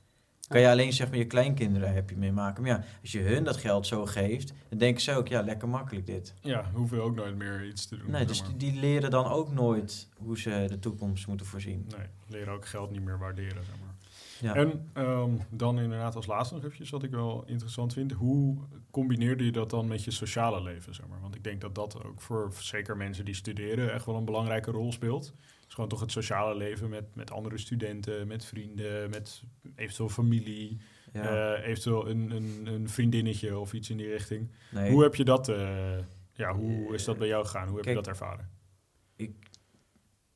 Kan 0.52 0.62
je 0.62 0.70
alleen 0.70 0.94
zeg 0.94 1.10
maar 1.10 1.18
je 1.18 1.26
kleinkinderen 1.26 1.94
heb 1.94 2.10
je 2.10 2.16
mee 2.16 2.32
maken. 2.32 2.64
Maar 2.64 2.72
ja, 2.72 2.84
als 3.02 3.12
je 3.12 3.20
hun 3.20 3.44
dat 3.44 3.58
geld 3.58 3.88
zo 3.88 4.06
geeft, 4.06 4.54
dan 4.70 4.78
denken 4.78 5.02
ze 5.02 5.16
ook, 5.16 5.28
ja, 5.28 5.42
lekker 5.42 5.70
makkelijk 5.70 6.06
dit. 6.06 6.34
Ja, 6.42 6.72
hoef 6.74 6.90
je 6.90 7.00
ook 7.00 7.16
nooit 7.16 7.36
meer 7.36 7.66
iets 7.66 7.86
te 7.86 7.98
doen. 7.98 8.12
Nee, 8.12 8.26
dus 8.26 8.42
maar. 8.42 8.58
die, 8.58 8.72
die 8.72 8.80
leren 8.80 9.10
dan 9.10 9.26
ook 9.26 9.52
nooit 9.52 10.10
hoe 10.18 10.40
ze 10.40 10.66
de 10.68 10.80
toekomst 10.80 11.28
moeten 11.28 11.46
voorzien. 11.46 11.86
Nee, 11.98 12.08
leren 12.28 12.54
ook 12.54 12.66
geld 12.66 12.92
niet 12.92 13.04
meer 13.04 13.20
waarderen, 13.20 13.64
zeg 13.66 13.76
maar. 13.80 13.96
Ja. 14.42 14.56
En 14.56 14.90
ehm, 14.94 15.32
dan 15.50 15.80
inderdaad 15.80 16.16
als 16.16 16.26
laatste 16.26 16.54
nog 16.54 16.64
eventjes 16.64 16.90
wat 16.90 17.04
ik 17.04 17.12
wel 17.12 17.44
interessant 17.46 17.94
vind. 17.94 18.12
Hoe 18.12 18.58
combineerde 18.92 19.46
je 19.46 19.52
dat 19.52 19.70
dan 19.70 19.88
met 19.88 20.04
je 20.04 20.12
sociale 20.12 20.64
leven, 20.64 20.96
zeg 20.96 21.08
maar? 21.08 21.22
Want 21.22 21.36
ik 21.36 21.44
denk 21.44 21.62
dat 21.62 21.76
dat 21.76 22.04
ook 22.04 22.22
voor 22.22 22.54
zeker 22.60 22.98
mensen 22.98 23.26
die 23.26 23.34
studeren 23.34 23.94
echt 23.94 24.06
wel 24.06 24.16
een 24.16 24.26
belangrijke 24.26 24.72
rol 24.72 24.92
speelt. 24.92 25.34
Is 25.72 25.78
gewoon 25.78 25.92
toch 25.92 26.00
het 26.00 26.12
sociale 26.12 26.56
leven 26.56 26.90
met, 26.90 27.16
met 27.16 27.32
andere 27.32 27.58
studenten, 27.58 28.28
met 28.28 28.46
vrienden, 28.46 29.10
met 29.10 29.44
eventueel 29.76 30.10
familie, 30.10 30.78
ja. 31.14 31.56
eh, 31.56 31.68
eventueel 31.68 32.10
een, 32.10 32.32
een, 32.32 32.66
een 32.66 32.90
vriendinnetje 32.90 33.58
of 33.58 33.74
iets 33.74 33.90
in 33.90 33.98
die 33.98 34.08
richting. 34.08 34.52
nee, 34.72 34.92
Hoe 34.92 35.04
heb 35.04 35.16
je 35.16 35.24
dat, 35.24 35.50
eh, 35.50 35.98
ja, 36.34 36.54
hoe 36.54 36.94
is 36.94 37.04
dat 37.04 37.18
bij 37.18 37.28
jou 37.28 37.46
gegaan? 37.46 37.68
Hoe 37.68 37.78
heb 37.78 37.86
je 37.86 37.94
dat 37.94 38.08
ervaren? 38.08 38.50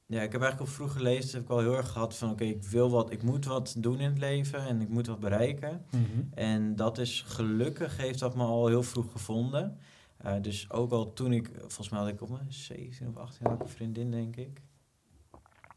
ja, 0.06 0.22
ik 0.22 0.32
heb 0.32 0.42
eigenlijk 0.42 0.60
al 0.60 0.76
vroeg 0.76 0.94
gelezen, 0.94 1.32
heb 1.32 1.42
ik 1.42 1.50
al 1.50 1.60
heel 1.60 1.76
erg 1.76 1.92
gehad 1.92 2.16
van, 2.16 2.30
oké, 2.30 2.44
ik 2.44 2.64
wil 2.64 2.90
wat, 2.90 3.12
ik 3.12 3.24
moet 3.24 3.46
wat 3.46 3.76
doen 3.78 4.00
in 4.00 4.10
het 4.10 4.20
leven 4.20 4.60
en 4.60 4.82
ik 4.82 4.90
moet 4.90 5.08
wat 5.08 5.20
bereiken. 5.20 5.86
En 6.34 6.76
dat 6.76 6.98
is 6.98 7.22
gelukkig, 7.22 7.98
heeft 7.98 8.20
dat 8.20 8.36
me 8.36 8.44
al 8.44 8.68
heel 8.68 8.84
vroeg 8.84 9.12
gevonden. 9.12 9.80
Eh, 10.18 10.42
dus 10.42 10.72
ook 10.72 10.92
al 10.92 11.14
toen 11.14 11.34
ik, 11.34 11.50
volgens 11.58 11.90
mij 11.90 12.00
had 12.00 12.10
ik 12.10 12.22
op 12.22 12.30
mijn 12.30 12.54
17 12.54 13.08
of 13.08 13.18
18 13.18 13.48
had 13.48 13.56
ik 13.56 13.62
een 13.62 13.70
vriendin, 13.70 14.12
denk 14.12 14.36
ik. 14.36 14.62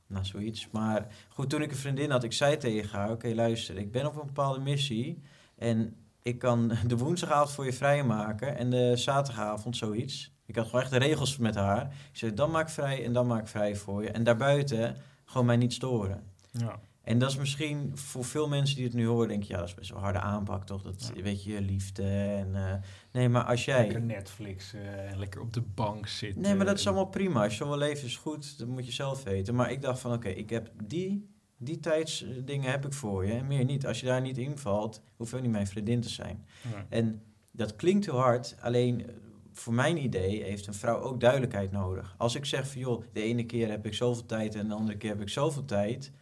Nou, 0.08 0.24
zoiets. 0.24 0.70
Maar 0.70 1.06
goed, 1.28 1.50
toen 1.50 1.62
ik 1.62 1.70
een 1.70 1.76
vriendin 1.76 2.10
had, 2.10 2.24
ik 2.24 2.32
zei 2.32 2.56
tegen 2.56 2.98
haar, 2.98 3.10
oké, 3.10 3.28
luister, 3.28 3.76
ik 3.76 3.92
ben 3.92 4.06
op 4.06 4.16
een 4.16 4.26
bepaalde 4.26 4.60
missie. 4.60 5.22
En 5.56 5.96
ik 6.22 6.38
kan 6.38 6.72
de 6.86 6.96
woensdagavond 6.96 7.50
voor 7.50 7.64
je 7.64 7.72
vrijmaken 7.72 8.56
en 8.56 8.70
de 8.70 8.96
zaterdagavond 8.96 9.76
zoiets. 9.76 10.32
Ik 10.46 10.56
had 10.56 10.64
gewoon 10.64 10.80
echt 10.80 10.90
de 10.90 10.98
regels 10.98 11.36
met 11.36 11.54
haar. 11.54 11.82
Ik 11.82 12.16
zei, 12.16 12.34
dan 12.34 12.50
maak 12.50 12.66
ik 12.66 12.72
vrij 12.72 13.04
en 13.04 13.12
dan 13.12 13.26
maak 13.26 13.40
ik 13.40 13.48
vrij 13.48 13.76
voor 13.76 14.02
je. 14.02 14.10
En 14.10 14.24
daarbuiten 14.24 14.96
gewoon 15.24 15.46
mij 15.46 15.56
niet 15.56 15.72
storen. 15.72 16.22
Ja, 16.50 16.78
En 17.08 17.18
dat 17.18 17.30
is 17.30 17.36
misschien 17.36 17.90
voor 17.94 18.24
veel 18.24 18.48
mensen 18.48 18.76
die 18.76 18.84
het 18.84 18.94
nu 18.94 19.06
horen, 19.06 19.28
denk 19.28 19.42
je, 19.42 19.52
ja, 19.52 19.58
dat 19.58 19.68
is 19.68 19.74
best 19.74 19.90
wel 19.90 20.00
harde 20.00 20.18
aanpak, 20.20 20.64
toch? 20.64 20.82
Dat 20.82 21.12
Ja. 21.14 21.22
weet 21.22 21.44
je, 21.44 21.60
liefde 21.60 22.02
en... 22.02 22.54
eh, 22.54 22.74
nee, 23.12 23.28
maar 23.28 23.44
als 23.44 23.64
jij... 23.64 23.78
lekker 23.82 24.02
Netflix 24.02 24.74
en 24.74 25.18
lekker 25.18 25.40
op 25.40 25.52
de 25.52 25.60
bank 25.60 26.06
zitten. 26.06 26.42
Nee, 26.42 26.54
maar 26.54 26.66
dat 26.66 26.78
is 26.78 26.86
allemaal 26.86 27.06
prima. 27.06 27.42
Als 27.44 27.58
je 27.58 27.64
wil 27.64 27.78
leven 27.78 28.06
is 28.06 28.16
goed, 28.16 28.58
dat 28.58 28.68
moet 28.68 28.86
je 28.86 28.92
zelf 28.92 29.22
weten. 29.22 29.54
Maar 29.54 29.70
ik 29.70 29.82
dacht 29.82 30.00
van, 30.00 30.12
oké, 30.12 30.28
ik 30.28 30.50
heb 30.50 30.70
die, 30.84 31.28
die 31.58 31.80
tijdsdingen 31.80 32.70
heb 32.70 32.86
ik 32.86 32.92
voor 32.92 33.26
je 33.26 33.32
en 33.32 33.46
meer 33.46 33.64
niet. 33.64 33.86
Als 33.86 34.00
je 34.00 34.06
daar 34.06 34.20
niet 34.20 34.38
invalt, 34.38 35.02
hoef 35.16 35.30
je 35.30 35.40
niet 35.40 35.50
mijn 35.50 35.66
vriendin 35.66 36.00
te 36.00 36.08
zijn. 36.08 36.46
Ja. 36.72 36.86
En 36.88 37.22
dat 37.50 37.76
klinkt 37.76 38.04
heel 38.04 38.18
hard, 38.20 38.56
alleen 38.60 39.06
eh, 39.06 39.14
voor 39.52 39.74
mijn 39.74 40.02
idee 40.04 40.42
heeft 40.42 40.66
een 40.66 40.74
vrouw 40.74 41.00
ook 41.00 41.20
duidelijkheid 41.20 41.70
nodig. 41.70 42.14
Als 42.18 42.34
ik 42.34 42.44
zeg 42.44 42.68
van, 42.70 42.80
joh, 42.80 43.04
de 43.12 43.22
ene 43.22 43.44
keer 43.44 43.68
heb 43.70 43.86
ik 43.86 43.94
zoveel 43.94 44.26
tijd 44.26 44.54
en 44.54 44.68
de 44.68 44.74
andere 44.74 44.98
keer 44.98 45.10
heb 45.10 45.20
ik 45.20 45.28
zoveel 45.28 45.64
tijd... 45.64 46.12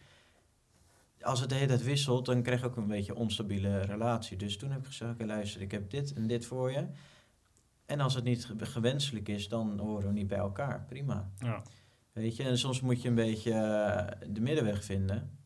Als 1.21 1.39
het 1.39 1.49
de 1.49 1.55
hele 1.55 1.67
tijd 1.67 1.83
wisselt, 1.83 2.25
dan 2.25 2.41
krijg 2.41 2.59
je 2.59 2.65
ook 2.65 2.75
een 2.75 2.87
beetje 2.87 3.11
een 3.11 3.17
onstabiele 3.17 3.79
relatie. 3.81 4.37
Dus 4.37 4.57
toen 4.57 4.71
heb 4.71 4.79
ik 4.79 4.85
gezegd, 4.85 5.11
oké, 5.11 5.25
luister, 5.25 5.61
ik 5.61 5.71
heb 5.71 5.89
dit 5.89 6.13
en 6.13 6.27
dit 6.27 6.45
voor 6.45 6.71
je. 6.71 6.85
En 7.85 7.99
als 7.99 8.13
het 8.13 8.23
niet 8.23 8.45
ge- 8.45 8.65
gewenselijk 8.65 9.29
is, 9.29 9.47
dan 9.47 9.79
horen 9.79 10.07
we 10.07 10.13
niet 10.13 10.27
bij 10.27 10.37
elkaar. 10.37 10.85
Prima. 10.87 11.31
Ja. 11.37 11.61
Weet 12.13 12.35
je, 12.35 12.43
en 12.43 12.57
soms 12.57 12.81
moet 12.81 13.01
je 13.01 13.07
een 13.09 13.15
beetje 13.15 13.51
eh, 13.51 14.29
de 14.29 14.41
middenweg 14.41 14.83
vinden. 14.83 15.37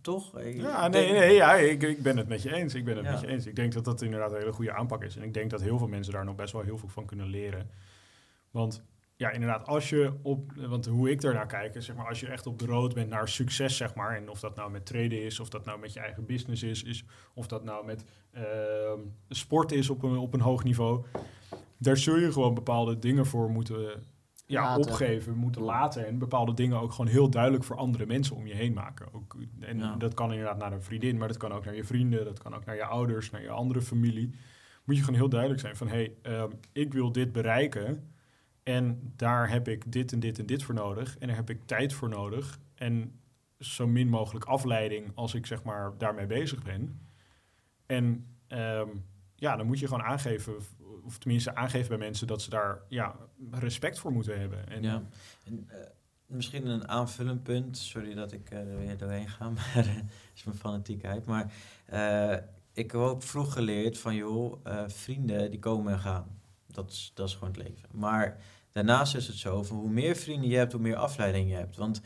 Toch? 0.00 0.38
Ik 0.38 0.56
Ja, 0.56 0.88
nee, 0.88 1.12
nee 1.12 1.34
ja, 1.34 1.54
ik, 1.54 1.82
ik 1.82 2.02
ben 2.02 2.16
het 2.16 2.28
met 2.28 2.42
je 2.42 2.54
eens. 2.54 2.74
Ik 2.74 2.84
ben 2.84 2.96
het 2.96 3.04
Ja. 3.04 3.10
met 3.12 3.20
je 3.20 3.26
eens. 3.26 3.46
Ik 3.46 3.56
denk 3.56 3.72
dat 3.72 3.84
dat 3.84 4.02
inderdaad 4.02 4.32
een 4.32 4.38
hele 4.38 4.52
goede 4.52 4.72
aanpak 4.72 5.04
is. 5.04 5.16
En 5.16 5.22
ik 5.22 5.34
denk 5.34 5.50
dat 5.50 5.60
heel 5.62 5.78
veel 5.78 5.88
mensen 5.88 6.12
daar 6.12 6.24
nog 6.24 6.34
best 6.34 6.52
wel 6.52 6.62
heel 6.62 6.78
veel 6.78 6.88
van 6.88 7.06
kunnen 7.06 7.26
leren. 7.26 7.70
Want 8.50 8.82
ja, 9.16 9.30
inderdaad, 9.30 9.66
als 9.66 9.88
je 9.88 10.12
op... 10.22 10.52
Want 10.52 10.86
hoe 10.86 11.10
ik 11.10 11.20
daarnaar 11.20 11.46
kijk, 11.46 11.82
zeg 11.82 11.96
maar, 11.96 12.08
als 12.08 12.20
je 12.20 12.26
echt 12.26 12.46
op 12.46 12.58
de 12.58 12.66
road 12.66 12.94
bent 12.94 13.08
naar 13.08 13.28
succes, 13.28 13.76
zeg 13.76 13.94
maar... 13.94 14.16
en 14.16 14.28
of 14.28 14.40
dat 14.40 14.56
nou 14.56 14.70
met 14.70 14.86
traden 14.86 15.22
is, 15.22 15.40
of 15.40 15.48
dat 15.48 15.64
nou 15.64 15.78
met 15.78 15.92
je 15.92 16.00
eigen 16.00 16.26
business 16.26 16.62
is... 16.62 16.82
is 16.82 17.04
of 17.34 17.46
dat 17.46 17.64
nou 17.64 17.84
met 17.84 18.04
ehm, 18.32 19.00
sport 19.28 19.72
is 19.72 19.90
op 19.90 20.02
een, 20.02 20.16
op 20.16 20.34
een 20.34 20.40
hoog 20.40 20.64
niveau... 20.64 21.04
daar 21.78 21.96
zul 21.96 22.16
je 22.16 22.32
gewoon 22.32 22.54
bepaalde 22.54 22.98
dingen 22.98 23.26
voor 23.26 23.50
moeten 23.50 24.02
ja, 24.46 24.62
Laten. 24.62 24.90
opgeven, 24.90 25.36
moeten 25.36 25.62
laten... 25.62 26.06
en 26.06 26.18
bepaalde 26.18 26.54
dingen 26.54 26.80
ook 26.80 26.92
gewoon 26.92 27.10
heel 27.10 27.30
duidelijk 27.30 27.64
voor 27.64 27.76
andere 27.76 28.06
mensen 28.06 28.36
om 28.36 28.46
je 28.46 28.54
heen 28.54 28.72
maken. 28.72 29.06
Ook, 29.12 29.36
en 29.60 29.78
Ja. 29.78 29.96
dat 29.96 30.14
kan 30.14 30.30
inderdaad 30.30 30.58
naar 30.58 30.72
een 30.72 30.82
vriendin, 30.82 31.18
maar 31.18 31.28
dat 31.28 31.36
kan 31.36 31.52
ook 31.52 31.64
naar 31.64 31.74
je 31.76 31.84
vrienden... 31.84 32.24
dat 32.24 32.38
kan 32.38 32.54
ook 32.54 32.64
naar 32.64 32.76
je 32.76 32.84
ouders, 32.84 33.30
naar 33.30 33.42
je 33.42 33.50
andere 33.50 33.82
familie. 33.82 34.34
Moet 34.84 34.96
je 34.96 35.02
gewoon 35.02 35.18
heel 35.18 35.28
duidelijk 35.28 35.60
zijn 35.60 35.76
van... 35.76 35.88
hé, 35.88 35.94
hey, 35.94 36.14
ehm, 36.22 36.50
ik 36.72 36.92
wil 36.92 37.12
dit 37.12 37.32
bereiken... 37.32 38.13
En 38.64 39.12
daar 39.16 39.50
heb 39.50 39.68
ik 39.68 39.92
dit 39.92 40.12
en 40.12 40.20
dit 40.20 40.38
en 40.38 40.46
dit 40.46 40.62
voor 40.62 40.74
nodig. 40.74 41.18
En 41.18 41.26
daar 41.26 41.36
heb 41.36 41.50
ik 41.50 41.66
tijd 41.66 41.92
voor 41.92 42.08
nodig. 42.08 42.58
En 42.74 43.20
zo 43.58 43.86
min 43.86 44.08
mogelijk 44.08 44.44
afleiding 44.44 45.12
als 45.14 45.34
ik 45.34 45.46
zeg 45.46 45.62
maar 45.62 45.98
daarmee 45.98 46.26
bezig 46.26 46.62
ben. 46.62 47.00
En 47.86 48.26
ehm, 48.46 48.88
ja, 49.34 49.56
dan 49.56 49.66
moet 49.66 49.78
je 49.78 49.86
gewoon 49.86 50.02
aangeven, 50.02 50.54
of 51.04 51.18
tenminste 51.18 51.54
aangeven 51.54 51.88
bij 51.88 51.98
mensen 51.98 52.26
dat 52.26 52.42
ze 52.42 52.50
daar 52.50 52.82
ja, 52.88 53.16
respect 53.50 53.98
voor 53.98 54.12
moeten 54.12 54.40
hebben. 54.40 54.68
En, 54.68 54.82
Ja. 54.82 55.02
En, 55.44 55.64
eh, 55.68 55.78
misschien 56.26 56.66
een 56.66 56.88
aanvullend 56.88 57.42
punt. 57.42 57.78
Sorry 57.78 58.14
dat 58.14 58.32
ik 58.32 58.50
eh, 58.50 58.58
er 58.58 58.78
weer 58.78 58.96
doorheen 58.96 59.28
ga, 59.28 59.50
maar 59.50 59.72
dat 59.74 59.84
is 60.34 60.44
mijn 60.44 60.56
fanatiekheid. 60.56 61.24
Maar 61.24 61.52
eh, 61.86 62.38
ik 62.72 62.90
heb 62.90 63.00
ook 63.00 63.22
vroeg 63.22 63.52
geleerd 63.52 63.98
van, 63.98 64.14
joh, 64.14 64.60
eh, 64.62 64.82
vrienden 64.86 65.50
die 65.50 65.60
komen 65.60 65.92
en 65.92 65.98
gaan. 65.98 66.42
Dat 66.74 66.90
is, 66.90 67.10
dat 67.14 67.28
is 67.28 67.34
gewoon 67.34 67.48
het 67.48 67.62
leven. 67.62 67.88
Maar 67.92 68.40
daarnaast 68.72 69.14
is 69.14 69.26
het 69.26 69.36
zo, 69.36 69.62
van 69.62 69.76
hoe 69.76 69.90
meer 69.90 70.16
vrienden 70.16 70.50
je 70.50 70.56
hebt, 70.56 70.72
hoe 70.72 70.80
meer 70.80 70.96
afleiding 70.96 71.48
je 71.48 71.54
hebt. 71.54 71.76
Want 71.76 72.00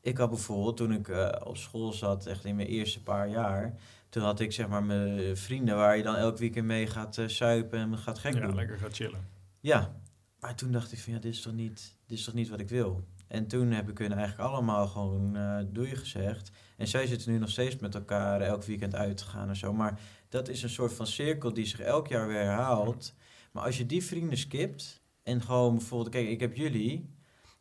ik 0.00 0.18
had 0.18 0.28
bijvoorbeeld, 0.28 0.76
toen 0.76 0.92
ik 0.92 1.08
eh, 1.08 1.40
op 1.44 1.56
school 1.56 1.92
zat, 1.92 2.26
echt 2.26 2.44
in 2.44 2.56
mijn 2.56 2.68
eerste 2.68 3.02
paar 3.02 3.28
jaar... 3.28 3.74
Toen 4.12 4.22
had 4.22 4.40
ik 4.40 4.52
zeg 4.52 4.68
maar 4.68 4.84
mijn 4.84 5.36
vrienden 5.36 5.76
waar 5.76 5.96
je 5.96 6.02
dan 6.02 6.16
elk 6.16 6.38
weekend 6.38 6.66
mee 6.66 6.86
gaat 6.86 7.18
eh, 7.18 7.28
suipen 7.28 7.78
en 7.78 7.98
gaat 7.98 8.18
gek 8.18 8.34
ja, 8.34 8.40
doen. 8.40 8.54
lekker 8.54 8.78
gaat 8.78 8.94
chillen. 8.94 9.28
Ja, 9.60 9.94
maar 10.40 10.54
toen 10.54 10.72
dacht 10.72 10.92
ik 10.92 10.98
van 10.98 11.12
ja, 11.12 11.18
dit 11.18 11.32
is 11.32 11.42
toch 11.42 11.52
niet, 11.52 11.96
dit 12.06 12.18
is 12.18 12.24
toch 12.24 12.34
niet 12.34 12.48
wat 12.48 12.60
ik 12.60 12.68
wil. 12.68 13.04
En 13.28 13.46
toen 13.46 13.70
heb 13.70 13.88
ik 13.88 13.98
hun 13.98 14.12
eigenlijk 14.12 14.50
allemaal 14.50 14.86
gewoon 14.86 15.36
eh 15.36 15.58
doei 15.66 15.96
gezegd. 15.96 16.50
En 16.76 16.88
zij 16.88 17.06
zitten 17.06 17.32
nu 17.32 17.38
nog 17.38 17.50
steeds 17.50 17.76
met 17.76 17.94
elkaar 17.94 18.40
elk 18.40 18.64
weekend 18.64 18.94
uit 18.94 19.16
te 19.16 19.24
gaan 19.24 19.48
en 19.48 19.56
zo. 19.56 19.72
Maar 19.72 20.00
dat 20.28 20.48
is 20.48 20.62
een 20.62 20.68
soort 20.68 20.92
van 20.92 21.06
cirkel 21.06 21.52
die 21.52 21.66
zich 21.66 21.80
elk 21.80 22.08
jaar 22.08 22.26
weer 22.26 22.42
herhaalt. 22.42 23.14
Maar 23.52 23.64
als 23.64 23.78
je 23.78 23.86
die 23.86 24.04
vrienden 24.04 24.38
skipt 24.38 25.02
en 25.22 25.42
gewoon 25.42 25.74
bijvoorbeeld, 25.74 26.14
kijk, 26.14 26.28
ik 26.28 26.40
heb 26.40 26.56
jullie 26.56 27.14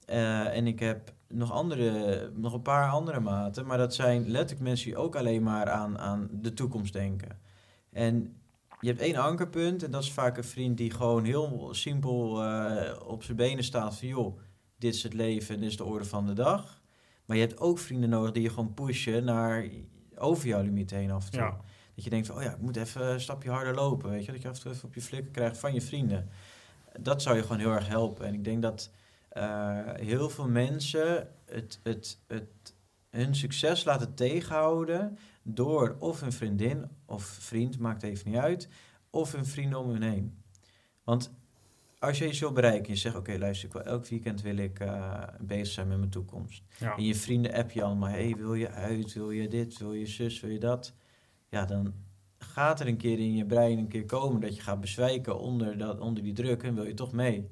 eh, 0.05 0.57
en 0.57 0.67
ik 0.67 0.79
heb 0.79 1.13
nog, 1.27 1.51
andere, 1.51 2.31
nog 2.35 2.53
een 2.53 2.61
paar 2.61 2.89
andere 2.89 3.19
maten. 3.19 3.65
Maar 3.65 3.77
dat 3.77 3.95
zijn 3.95 4.29
letterlijk 4.29 4.67
mensen 4.67 4.85
die 4.85 4.97
ook 4.97 5.15
alleen 5.15 5.43
maar 5.43 5.69
aan, 5.69 5.99
aan 5.99 6.29
de 6.31 6.53
toekomst 6.53 6.93
denken. 6.93 7.39
En 7.91 8.35
je 8.79 8.87
hebt 8.87 9.01
één 9.01 9.15
ankerpunt 9.15 9.83
en 9.83 9.91
dat 9.91 10.03
is 10.03 10.11
vaak 10.11 10.37
een 10.37 10.43
vriend 10.43 10.77
die 10.77 10.91
gewoon 10.91 11.23
heel 11.23 11.69
simpel 11.71 12.43
eh, 12.43 13.07
op 13.07 13.23
zijn 13.23 13.37
benen 13.37 13.63
staat 13.63 13.97
van 13.97 14.07
joh, 14.07 14.39
dit 14.77 14.95
is 14.95 15.03
het 15.03 15.13
leven 15.13 15.55
en 15.55 15.61
dit 15.61 15.69
is 15.69 15.77
de 15.77 15.83
orde 15.83 16.05
van 16.05 16.25
de 16.25 16.33
dag. 16.33 16.81
Maar 17.25 17.37
je 17.37 17.45
hebt 17.45 17.59
ook 17.59 17.79
vrienden 17.79 18.09
nodig 18.09 18.31
die 18.31 18.43
je 18.43 18.49
gewoon 18.49 18.73
pushen 18.73 19.23
naar 19.23 19.69
over 20.15 20.47
jouw 20.47 20.61
limiet 20.61 20.91
heen 20.91 21.11
af 21.11 21.25
en 21.25 21.31
toe. 21.31 21.41
Ja. 21.41 21.57
Dat 21.95 22.03
je 22.03 22.09
denkt 22.09 22.27
van, 22.27 22.35
oh 22.35 22.43
ja, 22.43 22.51
ik 22.51 22.61
moet 22.61 22.77
even 22.77 23.05
een 23.05 23.21
stapje 23.21 23.49
harder 23.49 23.75
lopen, 23.75 24.09
weet 24.09 24.25
je. 24.25 24.31
Dat 24.31 24.41
je 24.41 24.47
af 24.47 24.55
en 24.55 24.61
toe 24.61 24.71
even 24.71 24.87
op 24.87 24.93
je 24.93 25.01
flikken 25.01 25.31
krijgt 25.31 25.57
van 25.57 25.73
je 25.73 25.81
vrienden. 25.81 26.29
Dat 26.99 27.21
zou 27.21 27.35
je 27.35 27.41
gewoon 27.41 27.59
heel 27.59 27.71
erg 27.71 27.87
helpen. 27.87 28.25
En 28.25 28.33
ik 28.33 28.43
denk 28.43 28.61
dat 28.61 28.91
eh, 29.29 29.79
heel 29.93 30.29
veel 30.29 30.47
mensen 30.47 31.27
het, 31.45 31.79
het, 31.83 32.19
het, 32.27 32.75
hun 33.09 33.35
succes 33.35 33.83
laten 33.83 34.13
tegenhouden 34.13 35.17
door 35.43 35.95
of 35.99 36.19
hun 36.19 36.31
vriendin 36.31 36.89
of 37.05 37.23
vriend, 37.23 37.79
maakt 37.79 38.03
even 38.03 38.31
niet 38.31 38.39
uit, 38.39 38.69
of 39.09 39.31
hun 39.31 39.45
vrienden 39.45 39.79
om 39.79 39.89
hun 39.89 40.01
heen. 40.01 40.43
Want 41.03 41.31
als 41.99 42.17
je 42.17 42.27
iets 42.27 42.39
wil 42.39 42.51
bereiken, 42.51 42.93
je 42.93 42.99
zegt, 42.99 43.15
oké, 43.15 43.37
luister, 43.37 43.67
ik 43.67 43.73
wil, 43.73 43.83
elk 43.83 44.07
weekend 44.07 44.41
wil 44.41 44.57
ik 44.57 44.79
eh, 44.79 45.23
bezig 45.39 45.73
zijn 45.73 45.87
met 45.87 45.97
mijn 45.97 46.09
toekomst. 46.09 46.63
Ja. 46.77 46.95
En 46.95 47.03
je 47.03 47.15
vrienden 47.15 47.53
app 47.53 47.71
je 47.71 47.83
allemaal, 47.83 48.09
hey, 48.09 48.35
wil 48.35 48.53
je 48.53 48.69
uit, 48.69 49.13
wil 49.13 49.31
je 49.31 49.47
dit, 49.47 49.77
wil 49.77 49.93
je 49.93 50.05
zus, 50.05 50.39
wil 50.39 50.51
je 50.51 50.59
dat? 50.59 50.93
Ja, 51.51 51.65
dan 51.65 51.93
gaat 52.37 52.79
er 52.79 52.87
een 52.87 52.97
keer 52.97 53.19
in 53.19 53.35
je 53.35 53.45
brein 53.45 53.77
een 53.77 53.87
keer 53.87 54.05
komen 54.05 54.41
dat 54.41 54.55
je 54.55 54.61
gaat 54.61 54.79
bezwijken 54.79 55.39
onder, 55.39 55.77
dat, 55.77 55.99
onder 55.99 56.23
die 56.23 56.33
druk 56.33 56.63
en 56.63 56.75
wil 56.75 56.85
je 56.85 56.93
toch 56.93 57.11
mee. 57.11 57.47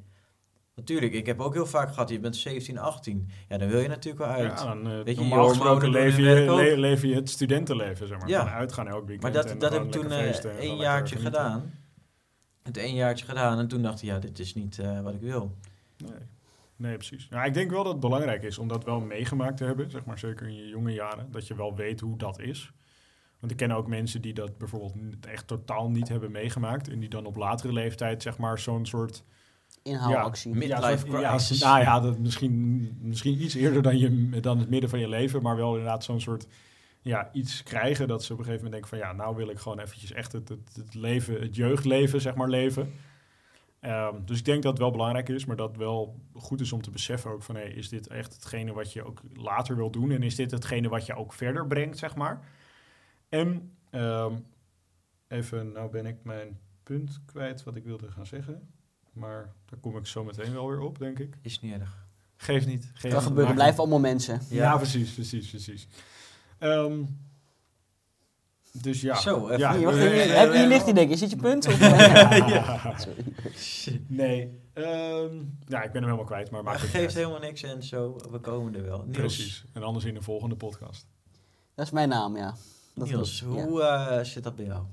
Natuurlijk, 0.76 1.14
ik 1.14 1.26
heb 1.26 1.40
ook 1.40 1.54
heel 1.54 1.66
vaak 1.66 1.90
gehad, 1.90 2.10
je 2.10 2.20
bent 2.20 2.36
17, 2.36 2.78
18. 2.78 3.30
Ja, 3.50 3.58
dan 3.58 3.68
wil 3.68 3.80
je 3.80 3.88
natuurlijk 3.88 4.26
wel 4.26 4.34
uit. 4.34 4.60
Ja, 4.60 4.66
dan, 4.66 4.88
eh, 4.88 5.04
Weet 5.04 5.16
je, 5.16 5.22
normaal 5.22 5.44
je 5.44 5.50
gesproken 5.50 5.90
leef 5.90 6.18
je, 6.18 6.22
le- 6.24 6.76
leef 6.76 7.02
je 7.02 7.16
het 7.16 7.30
studentenleven, 7.30 8.08
zeg 8.08 8.20
maar. 8.20 8.28
Ja. 8.30 8.40
Gewoon 8.40 8.54
uitgaan 8.54 8.88
elk 8.88 9.08
weekend. 9.08 9.22
Maar 9.22 9.44
dat, 9.44 9.60
dat 9.60 9.72
heb 9.74 9.84
ik 9.84 9.92
toen 9.92 10.12
eh, 10.12 10.28
een 10.28 10.34
gewoon 10.34 10.78
jaartje 10.78 11.16
gedaan. 11.18 11.72
Het 12.64 12.78
een 12.78 12.94
jaartje 12.94 13.26
gedaan 13.26 13.60
en 13.60 13.68
toen 13.68 13.82
dacht 13.82 14.02
ik, 14.02 14.08
ja, 14.08 14.20
dit 14.20 14.40
is 14.40 14.56
niet 14.56 14.80
eh, 14.80 15.02
wat 15.02 15.14
ik 15.14 15.22
wil. 15.22 15.56
Nee. 15.98 16.12
nee, 16.76 16.96
precies. 16.96 17.28
Ja, 17.30 17.44
ik 17.44 17.54
denk 17.54 17.72
wel 17.72 17.84
dat 17.84 17.92
het 17.92 18.02
belangrijk 18.02 18.44
is 18.44 18.58
om 18.58 18.68
dat 18.68 18.84
wel 18.84 19.00
meegemaakt 19.00 19.58
te 19.58 19.64
hebben, 19.64 19.92
zeg 19.92 20.06
maar 20.06 20.20
zeker 20.20 20.48
in 20.48 20.56
je 20.56 20.68
jonge 20.68 20.94
jaren, 20.94 21.32
dat 21.32 21.48
je 21.48 21.56
wel 21.56 21.76
weet 21.76 22.00
hoe 22.00 22.18
dat 22.18 22.40
is. 22.40 22.72
Want 23.40 23.52
ik 23.52 23.58
ken 23.58 23.72
ook 23.72 23.88
mensen 23.88 24.22
die 24.22 24.34
dat 24.34 24.58
bijvoorbeeld 24.58 25.26
echt 25.28 25.48
totaal 25.48 25.90
niet 25.90 26.10
hebben 26.10 26.32
meegemaakt 26.32 26.90
en 26.90 27.00
die 27.00 27.10
dan 27.10 27.26
op 27.26 27.36
latere 27.36 27.74
leeftijd 27.74 28.22
zeg 28.22 28.38
maar 28.38 28.60
zo'n 28.60 28.86
soort 28.86 29.24
Inhaalactie. 29.84 30.52
Ja, 30.52 30.58
Midlife 30.58 31.12
ja, 31.12 31.20
ja, 31.20 31.30
crisis. 31.30 31.62
nou 31.62 31.80
ja, 31.80 32.00
dat 32.00 32.20
misschien, 32.20 32.98
misschien 33.02 33.42
iets 33.42 33.56
eerder 33.56 33.82
dan, 33.82 33.98
je, 33.98 34.40
dan 34.40 34.60
het 34.60 34.70
midden 34.70 34.90
van 34.90 35.00
je 35.00 35.10
leven, 35.10 35.42
maar 35.42 35.56
wel 35.56 35.70
inderdaad 35.70 36.04
zo'n 36.04 36.22
soort 36.22 36.48
ja, 37.02 37.30
iets 37.34 37.64
krijgen 37.64 38.08
dat 38.08 38.24
ze 38.24 38.34
op 38.34 38.40
een 38.40 38.46
gegeven 38.46 38.66
moment 38.66 38.82
denken 38.82 39.00
van 39.00 39.10
ja, 39.10 39.24
nou 39.24 39.36
wil 39.36 39.50
ik 39.50 39.60
gewoon 39.60 39.80
eventjes 39.80 40.12
echt 40.12 40.32
het, 40.32 40.50
het, 40.50 40.76
het 40.76 40.94
leven, 40.94 41.42
het 41.42 41.56
jeugdleven 41.56 42.22
zeg 42.22 42.36
maar 42.36 42.50
leven. 42.50 42.94
Ehm, 43.80 44.16
dus 44.26 44.40
ik 44.40 44.46
denk 44.46 44.64
dat 44.64 44.72
het 44.72 44.82
wel 44.82 44.92
belangrijk 44.92 45.30
is, 45.30 45.46
maar 45.46 45.56
dat 45.56 45.68
het 45.68 45.78
wel 45.78 46.20
goed 46.34 46.62
is 46.62 46.72
om 46.72 46.82
te 46.82 46.92
beseffen 46.92 47.32
ook 47.32 47.44
van 47.44 47.56
hey, 47.56 47.70
is 47.70 47.90
dit 47.90 48.08
echt 48.08 48.34
hetgene 48.34 48.74
wat 48.74 48.94
je 48.94 49.04
ook 49.04 49.22
later 49.34 49.76
wil 49.76 49.90
doen 49.90 50.12
en 50.12 50.24
is 50.24 50.36
dit 50.36 50.52
hetgene 50.52 50.90
wat 50.90 51.06
je 51.06 51.16
ook 51.16 51.34
verder 51.34 51.68
brengt 51.68 51.98
zeg 51.98 52.16
maar. 52.16 52.40
En 53.30 53.72
ehm, 53.90 54.34
even, 55.28 55.72
nou 55.72 55.92
ben 55.92 56.06
ik 56.06 56.24
mijn 56.24 56.60
punt 56.84 57.20
kwijt 57.26 57.64
wat 57.64 57.76
ik 57.76 57.84
wilde 57.84 58.12
gaan 58.12 58.26
zeggen. 58.26 58.70
Maar 59.14 59.54
daar 59.66 59.80
kom 59.80 59.98
ik 59.98 60.06
zo 60.06 60.24
meteen 60.24 60.54
wel 60.54 60.68
weer 60.70 60.80
op, 60.80 61.00
denk 61.00 61.20
ik. 61.20 61.38
Is 61.42 61.62
niet 61.62 61.74
erg. 61.74 62.08
Geeft 62.36 62.66
niet. 62.68 62.84
Geeft 62.94 63.02
Kan 63.02 63.12
niet. 63.14 63.22
gebeuren, 63.24 63.54
blijven 63.56 63.80
allemaal 63.80 64.00
mensen. 64.00 64.42
Ja, 64.50 64.78
precies, 64.78 65.14
precies, 65.14 65.50
precies. 65.50 65.88
Ehm, 66.58 67.04
dus 68.72 69.02
ja. 69.02 69.16
Zo, 69.16 69.44
even- 69.48 69.58
ja. 69.60 69.76
Hier, 69.78 69.86
wacht, 69.86 69.98
hier, 69.98 70.38
heb- 70.38 70.54
hier 70.54 70.68
ligt 70.68 70.84
hij 70.84 70.94
denk 70.94 71.08
ik. 71.08 71.14
Is 71.14 71.20
dit 71.20 71.30
je 71.30 71.36
punt? 71.36 71.68
Of, 71.68 71.80
Ja. 72.50 72.98
Sorry. 73.00 74.02
Nee. 74.08 74.60
ehm, 74.74 75.36
ja, 75.66 75.84
ik 75.84 75.92
ben 75.92 76.02
hem 76.02 76.04
helemaal 76.04 76.24
kwijt, 76.24 76.52
maar 76.52 76.64
Maar 76.64 76.74
maakt 76.74 76.82
het 76.82 76.92
het 76.92 77.02
geeft 77.02 77.08
niet 77.16 77.18
uit. 77.18 77.26
helemaal 77.28 77.50
niks 77.50 77.64
en 77.64 77.84
zo, 77.84 78.16
we 78.32 78.40
komen 78.40 78.76
er 78.76 78.84
wel. 78.84 79.04
Precies. 79.12 79.64
En 79.74 79.84
anders 79.84 80.06
in 80.06 80.14
de 80.14 80.22
volgende 80.22 80.56
podcast. 80.56 81.08
Dat 81.76 81.86
is 81.86 81.92
mijn 81.92 82.10
naam, 82.10 82.38
ja. 82.38 82.56
Dat 83.00 83.08
Niels 83.08 83.42
klopt, 83.42 83.62
hoe 83.62 83.82
eh, 83.82 84.24
zit 84.24 84.44
dat 84.44 84.56
bij 84.56 84.66
jou? 84.66 84.84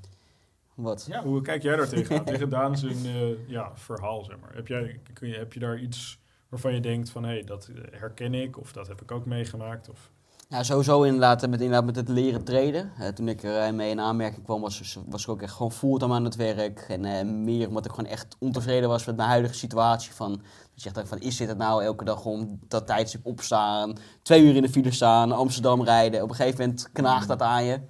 Wat? 0.75 1.07
Ja, 1.09 1.23
hoe 1.23 1.43
kijk 1.43 1.63
jij 1.63 1.77
daar 1.77 1.89
tegenaan? 1.89 2.25
Tegen 2.25 2.49
Daan 2.49 2.77
zijn 2.79 3.07
eh, 3.07 3.49
ja, 3.49 3.77
verhaal, 3.77 4.25
zeg 4.25 4.39
maar. 4.41 4.55
Heb, 4.55 4.69
jij, 4.69 5.01
kun 5.13 5.29
je, 5.29 5.37
heb 5.37 5.53
je 5.53 5.61
daar 5.61 5.79
iets 5.79 6.19
waarvan 6.49 6.75
je 6.75 6.81
denkt 6.81 7.11
van... 7.11 7.25
hé, 7.25 7.31
hey, 7.31 7.45
dat 7.45 7.71
herken 7.91 8.35
ik 8.35 8.59
of 8.59 8.73
dat 8.73 8.89
heb 8.89 9.03
ik 9.03 9.11
ook 9.11 9.27
meegemaakt? 9.27 9.89
Of... 9.89 10.11
Ja, 10.49 10.63
sowieso 10.63 11.03
inderdaad 11.03 11.41
met, 11.41 11.61
inderdaad 11.61 11.85
met 11.85 11.97
het 11.97 12.09
leren 12.09 12.45
treden. 12.45 12.93
Eh, 12.99 13.09
toen 13.09 13.29
ik 13.29 13.43
er 13.43 13.59
eh, 13.59 13.73
mee 13.73 13.91
in 13.91 14.01
aanmerking 14.01 14.45
kwam, 14.45 14.61
was, 14.61 14.99
was 15.07 15.23
ik 15.23 15.29
ook 15.29 15.43
echt 15.43 15.53
gewoon 15.53 15.73
fulltime 15.73 16.15
aan 16.15 16.25
het 16.25 16.37
werk. 16.37 16.85
En 16.89 17.05
eh, 17.05 17.25
meer 17.25 17.69
omdat 17.69 17.85
ik 17.85 17.91
gewoon 17.91 18.11
echt 18.11 18.37
ontevreden 18.39 18.89
was 18.89 19.05
met 19.05 19.17
mijn 19.17 19.29
huidige 19.29 19.55
situatie. 19.55 20.13
Van, 20.13 20.31
dat 20.75 20.83
je 20.83 20.91
echt 20.95 21.09
van, 21.09 21.21
is 21.21 21.37
dit 21.37 21.49
het 21.49 21.59
nou? 21.59 21.85
Elke 21.85 22.05
dag 22.05 22.25
om 22.25 22.59
dat 22.69 22.87
tijdstip 22.87 23.27
opstaan, 23.27 23.97
twee 24.23 24.43
uur 24.43 24.57
in 24.57 24.63
de 24.63 24.69
file 24.69 24.91
staan, 24.91 25.33
Amsterdam 25.33 25.85
rijden. 25.85 26.23
Op 26.23 26.29
een 26.29 26.35
gegeven 26.35 26.61
moment 26.61 26.93
knaagt 26.93 27.29
dat 27.29 27.43
aan 27.43 27.65
je. 27.65 27.81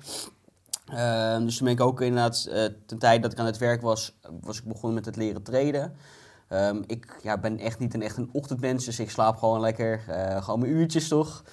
Ehm, 0.86 1.44
dus 1.44 1.56
toen 1.56 1.66
ben 1.66 1.74
ik 1.74 1.80
ook 1.80 2.00
inderdaad, 2.00 2.46
eh, 2.50 2.64
ten 2.86 2.98
tijde 2.98 3.22
dat 3.22 3.32
ik 3.32 3.38
aan 3.38 3.46
het 3.46 3.58
werk 3.58 3.82
was, 3.82 4.18
was 4.40 4.58
ik 4.58 4.64
begonnen 4.64 4.94
met 4.94 5.04
het 5.04 5.16
leren 5.16 5.42
treden. 5.42 5.96
Ehm, 6.48 6.82
ik 6.86 7.18
ja, 7.22 7.38
ben 7.38 7.58
echt 7.58 7.78
niet 7.78 7.94
een, 7.94 8.02
echt 8.02 8.16
een 8.16 8.28
ochtendmens, 8.32 8.84
dus 8.84 8.98
ik 8.98 9.10
slaap 9.10 9.36
gewoon 9.36 9.60
lekker, 9.60 10.04
eh, 10.08 10.42
gewoon 10.44 10.60
mijn 10.60 10.72
uurtjes 10.72 11.08
toch. 11.08 11.44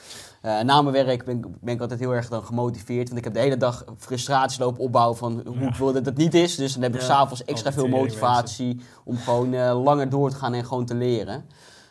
Eh, 0.43 0.59
na 0.61 0.81
mijn 0.81 1.05
werk 1.05 1.25
ben, 1.25 1.37
ik- 1.37 1.61
ben 1.61 1.73
ik 1.73 1.81
altijd 1.81 1.99
heel 1.99 2.11
erg 2.15 2.29
dan 2.29 2.43
gemotiveerd, 2.43 3.05
want 3.07 3.17
ik 3.17 3.23
heb 3.23 3.33
de 3.33 3.39
hele 3.39 3.57
dag 3.57 3.83
frustratie 3.97 4.59
lopen 4.59 4.79
opbouwen 4.83 5.17
van 5.17 5.41
hoe 5.45 5.59
Ja. 5.59 5.67
ik 5.67 5.75
wil 5.75 5.93
dat 5.93 6.05
het 6.05 6.17
niet 6.17 6.33
is. 6.33 6.55
Dus 6.55 6.73
dan 6.73 6.81
heb 6.83 6.93
ik 6.93 6.99
Ja, 6.99 7.05
s'avonds 7.05 7.43
extra 7.45 7.71
veel 7.71 7.87
motivatie 7.87 8.81
om 9.03 9.17
gewoon 9.17 9.53
eh, 9.53 9.83
langer 9.83 10.09
door 10.09 10.29
te 10.29 10.35
gaan 10.35 10.53
en 10.53 10.65
gewoon 10.65 10.85
te 10.85 10.95
leren. 10.95 11.45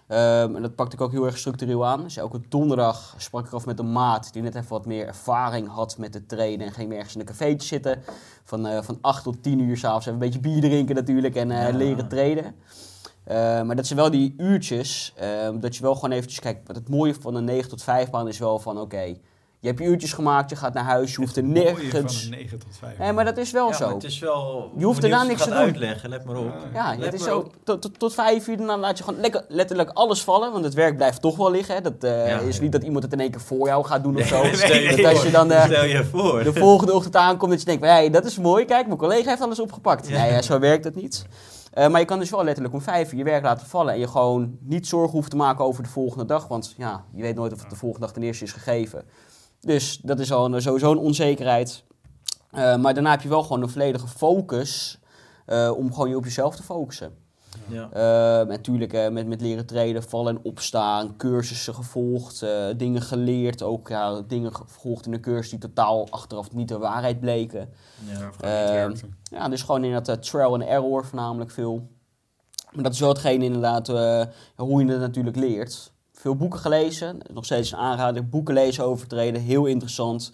Ehm, 0.06 0.56
en 0.56 0.62
dat 0.62 0.74
pakte 0.74 0.94
ik 0.96 1.00
ook 1.02 1.10
heel 1.10 1.26
erg 1.26 1.38
structureel 1.38 1.86
aan. 1.86 2.02
Dus 2.02 2.16
elke 2.16 2.40
donderdag 2.48 3.14
sprak 3.18 3.46
ik 3.46 3.52
af 3.52 3.66
met 3.66 3.78
een 3.78 3.92
maat 3.92 4.32
die 4.32 4.42
net 4.42 4.54
even 4.54 4.68
wat 4.68 4.86
meer 4.86 5.06
ervaring 5.06 5.68
had 5.68 5.98
met 5.98 6.14
het 6.14 6.28
trainen. 6.28 6.66
En 6.66 6.72
ging 6.72 6.88
meer 6.88 6.96
ergens 6.96 7.14
in 7.14 7.20
een 7.20 7.26
cafeetje 7.26 7.66
zitten. 7.68 8.02
Van, 8.44 8.66
eh, 8.66 8.82
van 8.82 8.98
8 9.00 9.22
tot 9.22 9.42
10 9.42 9.58
uur 9.60 9.76
s'avonds 9.76 10.06
even 10.06 10.20
een 10.20 10.26
beetje 10.26 10.40
bier 10.40 10.60
drinken 10.60 10.94
natuurlijk 10.94 11.34
en 11.34 11.50
eh, 11.50 11.68
Ja. 11.68 11.76
leren 11.76 12.08
trainen. 12.08 12.54
Eh, 13.24 13.62
maar 13.62 13.76
dat 13.76 13.86
zijn 13.86 13.98
wel 13.98 14.10
die 14.10 14.34
uurtjes, 14.36 15.12
ehm, 15.16 15.58
dat 15.60 15.76
je 15.76 15.82
wel 15.82 15.94
gewoon 15.94 16.10
eventjes... 16.12 16.40
Kijk, 16.40 16.58
wat 16.66 16.76
het 16.76 16.88
mooie 16.88 17.14
van 17.20 17.34
een 17.34 17.44
9 17.44 17.68
tot 17.68 17.82
5 17.82 18.10
baan 18.10 18.28
is 18.28 18.38
wel 18.38 18.58
van... 18.58 18.78
Oké, 18.80 19.14
je 19.60 19.68
hebt 19.68 19.80
je 19.80 19.84
uurtjes 19.86 20.12
gemaakt, 20.12 20.50
je 20.50 20.56
gaat 20.56 20.74
naar 20.74 20.84
huis, 20.84 21.10
je 21.10 21.16
hoeft 21.16 21.36
er 21.36 21.42
nergens... 21.44 22.22
Van 22.22 22.32
een 22.32 22.38
9 22.38 22.58
tot 22.58 22.76
5. 22.78 22.98
Nee, 22.98 23.12
maar 23.12 23.24
dat 23.24 23.36
is 23.36 23.50
wel 23.50 23.68
ja, 23.68 23.74
zo. 23.74 23.94
het 23.94 24.04
is 24.04 24.18
wel... 24.18 24.72
Je 24.76 24.84
hoeft 24.84 25.00
hoe 25.00 25.08
daarna 25.08 25.24
niks 25.26 25.42
te 25.42 25.48
gaat 25.48 25.56
doen. 25.58 25.66
uitleggen, 25.66 26.08
let 26.08 26.24
maar 26.24 26.36
op. 26.36 26.52
Ja, 26.74 26.96
het 26.98 27.14
is 27.14 27.20
maar 27.20 27.28
zo. 27.28 27.38
op. 27.38 27.54
Tot, 27.64 27.82
tot, 27.82 27.98
tot 27.98 28.14
vijf 28.14 28.48
uur, 28.48 28.56
dan 28.56 28.80
laat 28.80 28.98
je 28.98 29.04
gewoon 29.04 29.20
lekker, 29.20 29.44
letterlijk 29.48 29.90
alles 29.90 30.22
vallen. 30.22 30.52
Want 30.52 30.64
het 30.64 30.74
werk 30.74 30.96
blijft 30.96 31.20
toch 31.20 31.36
wel 31.36 31.50
liggen. 31.50 31.74
hè. 31.74 31.80
Dat 31.80 32.04
eh, 32.04 32.28
Ja. 32.28 32.38
is 32.38 32.60
niet 32.60 32.72
dat 32.72 32.82
iemand 32.82 33.04
het 33.04 33.12
in 33.12 33.20
één 33.20 33.30
keer 33.30 33.40
voor 33.40 33.66
jou 33.66 33.84
gaat 33.84 34.02
doen 34.02 34.16
of 34.16 34.26
zo. 34.26 34.42
Nee, 34.42 34.54
stel 34.56 34.74
je 34.76 34.96
dat 34.96 35.04
als 35.12 35.22
je 35.22 35.30
dan 35.30 35.52
eh, 35.52 35.64
Stel 35.64 35.84
je 35.84 36.04
voor. 36.04 36.42
de 36.44 36.52
volgende 36.52 36.92
ochtend 36.92 37.16
aankomt, 37.16 37.50
dat 37.50 37.60
je 37.60 37.66
denkt: 37.66 37.82
hé, 37.82 37.88
hey, 37.90 38.10
dat 38.10 38.24
is 38.24 38.38
mooi. 38.38 38.64
Kijk, 38.64 38.86
mijn 38.86 38.98
collega 38.98 39.28
heeft 39.28 39.42
alles 39.42 39.60
opgepakt. 39.60 40.08
Ja. 40.08 40.22
Nee, 40.24 40.42
zo 40.42 40.58
werkt 40.58 40.84
het 40.84 40.94
niet. 40.94 41.26
Eh, 41.72 41.88
maar 41.88 42.00
je 42.00 42.06
kan 42.06 42.18
dus 42.18 42.30
wel 42.30 42.44
letterlijk 42.44 42.74
om 42.74 42.80
vijf 42.80 43.12
je 43.12 43.24
werk 43.24 43.42
laten 43.42 43.66
vallen. 43.66 43.94
En 43.94 44.00
je 44.00 44.08
gewoon 44.08 44.58
niet 44.60 44.86
zorgen 44.86 45.10
hoeft 45.10 45.30
te 45.30 45.36
maken 45.36 45.64
over 45.64 45.82
de 45.82 45.88
volgende 45.88 46.24
dag. 46.24 46.48
Want 46.48 46.74
ja, 46.76 47.04
je 47.14 47.22
weet 47.22 47.34
nooit 47.34 47.52
of 47.52 47.60
het 47.60 47.70
de 47.70 47.76
volgende 47.76 48.06
dag 48.06 48.14
ten 48.14 48.22
eerste 48.22 48.44
is 48.44 48.52
gegeven. 48.52 49.04
Dus 49.60 49.98
dat 50.02 50.20
is 50.20 50.32
al 50.32 50.54
een, 50.54 50.62
sowieso 50.62 50.90
een 50.90 50.98
onzekerheid. 50.98 51.84
Eh, 52.50 52.76
maar 52.76 52.94
daarna 52.94 53.10
heb 53.10 53.20
je 53.20 53.28
wel 53.28 53.42
gewoon 53.42 53.62
een 53.62 53.68
volledige 53.68 54.08
focus 54.08 55.00
eh, 55.46 55.72
om 55.76 55.92
gewoon 55.92 56.08
je 56.08 56.16
op 56.16 56.24
jezelf 56.24 56.56
te 56.56 56.62
focussen. 56.62 57.16
Ja. 57.68 57.88
Uh, 58.40 58.46
natuurlijk 58.48 58.92
uh, 58.92 59.08
met, 59.08 59.26
met 59.26 59.40
leren 59.40 59.66
treden, 59.66 60.02
vallen 60.02 60.36
en 60.36 60.44
opstaan, 60.44 61.16
cursussen 61.16 61.74
gevolgd, 61.74 62.42
uh, 62.42 62.66
dingen 62.76 63.02
geleerd. 63.02 63.62
Ook 63.62 63.88
ja, 63.88 64.22
dingen 64.26 64.54
gevolgd 64.54 65.06
in 65.06 65.12
een 65.12 65.20
cursus 65.20 65.50
die 65.50 65.58
totaal 65.58 66.06
achteraf 66.10 66.52
niet 66.52 66.68
de 66.68 66.78
waarheid 66.78 67.20
bleken. 67.20 67.68
Ja, 68.40 68.92
ja 69.22 69.48
dus 69.48 69.62
gewoon 69.62 69.84
inderdaad 69.84 70.22
trial 70.22 70.54
and 70.54 70.62
error 70.62 71.04
voornamelijk 71.04 71.50
veel. 71.50 71.88
Maar 72.72 72.82
dat 72.82 72.92
is 72.92 73.00
wel 73.00 73.08
hetgeen 73.08 73.42
inderdaad 73.42 73.86
hoe 74.56 74.84
je 74.84 74.90
het 74.90 75.00
natuurlijk 75.00 75.36
leert. 75.36 75.92
Veel 76.12 76.36
boeken 76.36 76.58
gelezen, 76.58 77.18
nog 77.32 77.44
steeds 77.44 77.72
een 77.72 77.78
aanrader. 77.78 78.28
Boeken 78.28 78.54
lezen 78.54 78.84
over 78.84 79.06
treden, 79.06 79.40
heel 79.40 79.66
interessant. 79.66 80.32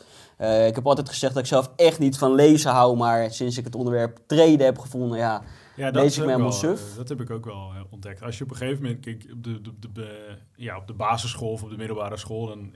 ik 0.66 0.74
heb 0.74 0.86
altijd 0.86 1.08
gezegd 1.08 1.34
dat 1.34 1.42
ik 1.42 1.48
zelf 1.48 1.70
echt 1.76 1.98
niet 1.98 2.18
van 2.18 2.34
lezen 2.34 2.70
hou, 2.70 2.96
maar 2.96 3.30
sinds 3.30 3.58
ik 3.58 3.64
het 3.64 3.74
onderwerp 3.74 4.18
treden 4.26 4.66
heb 4.66 4.78
gevonden, 4.78 5.18
ja, 5.18 5.42
ja, 5.78 5.90
dat 5.90 6.02
lees 6.02 6.16
ik 6.16 6.24
me 6.24 6.30
helemaal 6.30 6.52
suf. 6.52 6.80
Dat 6.96 7.08
heb 7.08 7.20
ik 7.20 7.30
ook 7.30 7.44
wel 7.44 7.72
uh, 7.74 7.80
ontdekt. 7.90 8.22
Als 8.22 8.38
je 8.38 8.44
op 8.44 8.50
een 8.50 8.56
gegeven 8.56 8.82
moment, 8.82 9.04
kijk, 9.04 9.26
op 9.32 9.44
de, 9.44 9.60
de, 9.60 9.92
de, 9.92 10.36
ja, 10.56 10.76
op 10.76 10.86
de 10.86 10.92
basisschool 10.92 11.50
of 11.50 11.62
op 11.62 11.70
de 11.70 11.76
middelbare 11.76 12.16
school, 12.16 12.46
dan, 12.46 12.72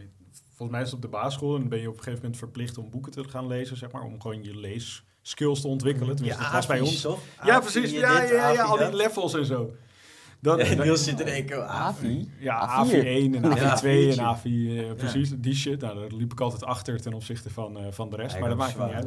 volgens 0.47 0.71
mij 0.71 0.81
is 0.81 0.87
het 0.87 0.95
op 0.95 1.03
de 1.03 1.09
basisschool, 1.09 1.51
dan 1.51 1.69
ben 1.69 1.81
je 1.81 1.89
op 1.89 1.97
een 1.97 2.03
gegeven 2.03 2.21
moment 2.23 2.39
verplicht 2.39 2.79
om 2.79 2.91
boeken 2.91 3.13
te 3.13 3.25
gaan 3.29 3.47
lezen, 3.47 3.77
zeg 3.77 3.91
maar, 3.91 4.03
om 4.03 4.21
gewoon 4.21 4.43
je 4.43 4.57
leesskills 4.57 5.61
te 5.61 5.69
ontwikkelen. 5.69 6.17
Tenminste, 6.17 6.43
ja, 6.43 6.47
dat 6.47 6.57
was 6.57 6.67
bij 6.67 6.81
ons. 6.81 7.01
Toch? 7.01 7.21
Ja, 7.45 7.61
precies. 7.61 7.91
Ja, 7.91 8.23
ja, 8.23 8.33
ja, 8.33 8.51
ja, 8.51 8.63
al 8.63 8.77
die 8.77 8.97
levels 8.97 9.35
en 9.35 9.47
zo. 9.47 9.73
Dan, 10.41 10.59
ja, 10.59 10.83
Niels 10.83 11.05
zit 11.05 11.21
er 11.21 11.27
één 11.27 11.45
keer 11.45 11.63
AVI. 11.63 12.31
Ja, 12.39 12.59
AVI 12.59 13.01
1 13.01 13.35
en 13.35 13.45
AVI 13.45 13.77
2 13.77 14.13
en 14.13 14.21
AVI, 14.21 14.89
uh, 14.89 14.95
precies, 14.95 15.33
die 15.37 15.55
shit. 15.55 15.81
Nou, 15.81 15.99
daar 15.99 16.19
liep 16.19 16.33
ik 16.33 16.41
altijd 16.41 16.65
achter 16.65 17.01
ten 17.01 17.13
opzichte 17.13 17.51
van, 17.51 17.79
uh, 17.79 17.87
van 17.91 18.11
de 18.11 18.17
rest, 18.17 18.39
maar 18.39 18.49
dat 18.49 18.59
maakt 18.59 18.79
niet 18.79 18.93
uit. 18.93 19.07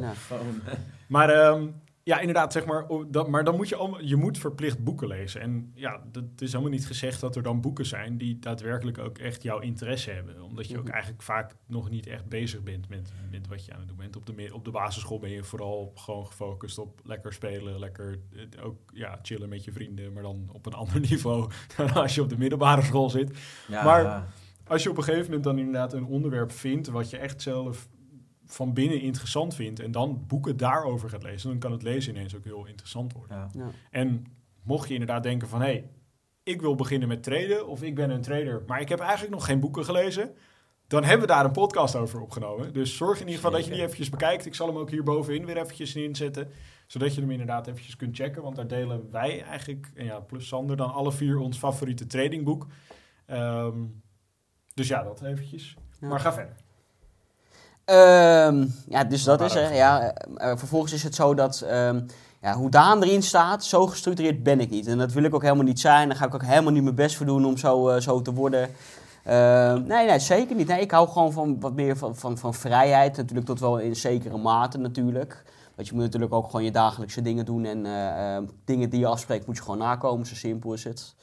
Maar 1.06 1.46
um, 1.46 1.74
ja, 2.06 2.18
inderdaad, 2.18 2.52
zeg 2.52 2.64
maar. 2.64 2.86
Dat, 3.08 3.28
maar 3.28 3.44
dan 3.44 3.56
moet 3.56 3.68
je 3.68 3.76
allemaal, 3.76 4.02
je 4.02 4.16
moet 4.16 4.38
verplicht 4.38 4.84
boeken 4.84 5.08
lezen. 5.08 5.40
En 5.40 5.72
ja, 5.74 6.00
dat 6.12 6.24
is 6.38 6.50
helemaal 6.52 6.72
niet 6.72 6.86
gezegd 6.86 7.20
dat 7.20 7.36
er 7.36 7.42
dan 7.42 7.60
boeken 7.60 7.86
zijn 7.86 8.18
die 8.18 8.38
daadwerkelijk 8.38 8.98
ook 8.98 9.18
echt 9.18 9.42
jouw 9.42 9.58
interesse 9.58 10.10
hebben. 10.10 10.42
Omdat 10.42 10.68
je 10.68 10.78
ook 10.78 10.84
mhm. 10.84 10.92
eigenlijk 10.92 11.22
vaak 11.22 11.54
nog 11.66 11.90
niet 11.90 12.06
echt 12.06 12.28
bezig 12.28 12.62
bent 12.62 12.88
met, 12.88 13.12
met 13.30 13.48
wat 13.48 13.64
je 13.64 13.72
aan 13.72 13.78
het 13.78 13.88
doen 13.88 13.96
bent. 13.96 14.16
Op 14.16 14.26
de, 14.26 14.50
op 14.52 14.64
de 14.64 14.70
basisschool 14.70 15.18
ben 15.18 15.30
je 15.30 15.44
vooral 15.44 15.92
gewoon 15.94 16.26
gefocust 16.26 16.78
op 16.78 17.00
lekker 17.04 17.32
spelen, 17.32 17.78
lekker 17.78 18.18
eh, 18.36 18.64
ook 18.64 18.78
ja, 18.92 19.18
chillen 19.22 19.48
met 19.48 19.64
je 19.64 19.72
vrienden, 19.72 20.12
maar 20.12 20.22
dan 20.22 20.48
op 20.52 20.66
een 20.66 20.74
ander 20.82 21.00
niveau 21.00 21.50
dan 21.76 21.92
als 21.92 22.14
je 22.14 22.22
op 22.22 22.28
de 22.28 22.38
middelbare 22.38 22.82
school 22.82 23.10
zit. 23.10 23.38
Ja, 23.68 23.84
maar 23.84 24.26
als 24.66 24.82
je 24.82 24.90
op 24.90 24.96
een 24.96 25.04
gegeven 25.04 25.24
moment 25.24 25.44
dan 25.44 25.58
inderdaad 25.58 25.92
een 25.92 26.06
onderwerp 26.06 26.52
vindt 26.52 26.88
wat 26.88 27.10
je 27.10 27.16
echt 27.16 27.42
zelf 27.42 27.88
van 28.46 28.72
binnen 28.72 29.00
interessant 29.00 29.54
vindt 29.54 29.80
en 29.80 29.90
dan 29.90 30.24
boeken 30.26 30.56
daarover 30.56 31.10
gaat 31.10 31.22
lezen, 31.22 31.50
dan 31.50 31.58
kan 31.58 31.72
het 31.72 31.82
lezen 31.82 32.14
ineens 32.14 32.36
ook 32.36 32.44
heel 32.44 32.66
interessant 32.66 33.12
worden. 33.12 33.36
Ja. 33.36 33.50
Ja. 33.52 33.70
En 33.90 34.24
mocht 34.62 34.88
je 34.88 34.92
inderdaad 34.92 35.22
denken 35.22 35.48
van 35.48 35.60
hé, 35.60 35.66
hey, 35.66 35.90
ik 36.42 36.60
wil 36.60 36.74
beginnen 36.74 37.08
met 37.08 37.22
traden 37.22 37.66
of 37.66 37.82
ik 37.82 37.94
ben 37.94 38.10
een 38.10 38.22
trader, 38.22 38.62
maar 38.66 38.80
ik 38.80 38.88
heb 38.88 39.00
eigenlijk 39.00 39.32
nog 39.32 39.44
geen 39.44 39.60
boeken 39.60 39.84
gelezen, 39.84 40.34
dan 40.86 41.04
hebben 41.04 41.26
we 41.26 41.32
daar 41.32 41.44
een 41.44 41.52
podcast 41.52 41.96
over 41.96 42.20
opgenomen. 42.20 42.72
Dus 42.72 42.96
zorg 42.96 43.14
in 43.20 43.26
ieder 43.26 43.34
geval 43.34 43.50
dat 43.50 43.64
je 43.64 43.70
die 43.70 43.82
eventjes 43.82 44.10
bekijkt. 44.10 44.46
Ik 44.46 44.54
zal 44.54 44.66
hem 44.66 44.76
ook 44.76 44.90
hier 44.90 45.02
bovenin 45.02 45.44
weer 45.44 45.56
eventjes 45.56 45.96
inzetten, 45.96 46.50
zodat 46.86 47.14
je 47.14 47.20
hem 47.20 47.30
inderdaad 47.30 47.66
eventjes 47.66 47.96
kunt 47.96 48.16
checken, 48.16 48.42
want 48.42 48.56
daar 48.56 48.66
delen 48.66 49.10
wij 49.10 49.42
eigenlijk, 49.42 49.90
en 49.94 50.04
ja, 50.04 50.20
plus 50.20 50.46
Sander, 50.46 50.76
dan 50.76 50.92
alle 50.92 51.12
vier 51.12 51.38
ons 51.38 51.58
favoriete 51.58 52.06
tradingboek. 52.06 52.66
Um, 53.26 54.02
dus 54.74 54.88
ja, 54.88 55.02
dat 55.02 55.22
eventjes. 55.22 55.76
Maar 56.00 56.20
ga 56.20 56.32
verder. 56.32 56.56
Um, 57.90 58.74
ja, 58.88 59.04
dus 59.04 59.24
dat 59.24 59.40
is 59.40 59.54
er. 59.54 59.74
Ja, 59.74 60.14
uh, 60.36 60.52
vervolgens 60.56 60.92
is 60.92 61.02
het 61.02 61.14
zo 61.14 61.34
dat 61.34 61.64
um, 61.70 62.06
ja, 62.40 62.54
hoe 62.54 62.70
Daan 62.70 63.02
erin 63.02 63.22
staat, 63.22 63.64
zo 63.64 63.86
gestructureerd 63.86 64.42
ben 64.42 64.60
ik 64.60 64.70
niet. 64.70 64.86
En 64.86 64.98
dat 64.98 65.12
wil 65.12 65.22
ik 65.22 65.34
ook 65.34 65.42
helemaal 65.42 65.64
niet 65.64 65.80
zijn. 65.80 66.08
Daar 66.08 66.16
ga 66.16 66.26
ik 66.26 66.34
ook 66.34 66.44
helemaal 66.44 66.72
niet 66.72 66.82
mijn 66.82 66.94
best 66.94 67.16
voor 67.16 67.26
doen 67.26 67.44
om 67.44 67.56
zo, 67.56 67.90
uh, 67.90 68.00
zo 68.00 68.22
te 68.22 68.32
worden. 68.32 68.70
Uh, 69.26 69.72
nee, 69.72 70.06
nee, 70.06 70.18
zeker 70.18 70.56
niet. 70.56 70.66
Nee, 70.66 70.80
ik 70.80 70.90
hou 70.90 71.08
gewoon 71.08 71.32
van 71.32 71.60
wat 71.60 71.74
meer 71.74 71.96
van, 71.96 72.16
van, 72.16 72.38
van 72.38 72.54
vrijheid. 72.54 73.16
Natuurlijk 73.16 73.46
tot 73.46 73.60
wel 73.60 73.78
in 73.78 73.96
zekere 73.96 74.38
mate 74.38 74.78
natuurlijk. 74.78 75.44
Want 75.74 75.88
je 75.88 75.94
moet 75.94 76.04
natuurlijk 76.04 76.32
ook 76.32 76.46
gewoon 76.46 76.64
je 76.64 76.70
dagelijkse 76.70 77.22
dingen 77.22 77.44
doen. 77.44 77.64
En 77.64 77.84
uh, 77.84 78.48
dingen 78.64 78.90
die 78.90 79.00
je 79.00 79.06
afspreekt 79.06 79.46
moet 79.46 79.56
je 79.56 79.62
gewoon 79.62 79.78
nakomen. 79.78 80.26
Zo 80.26 80.34
simpel 80.34 80.72
is 80.72 80.84
het. 80.84 81.14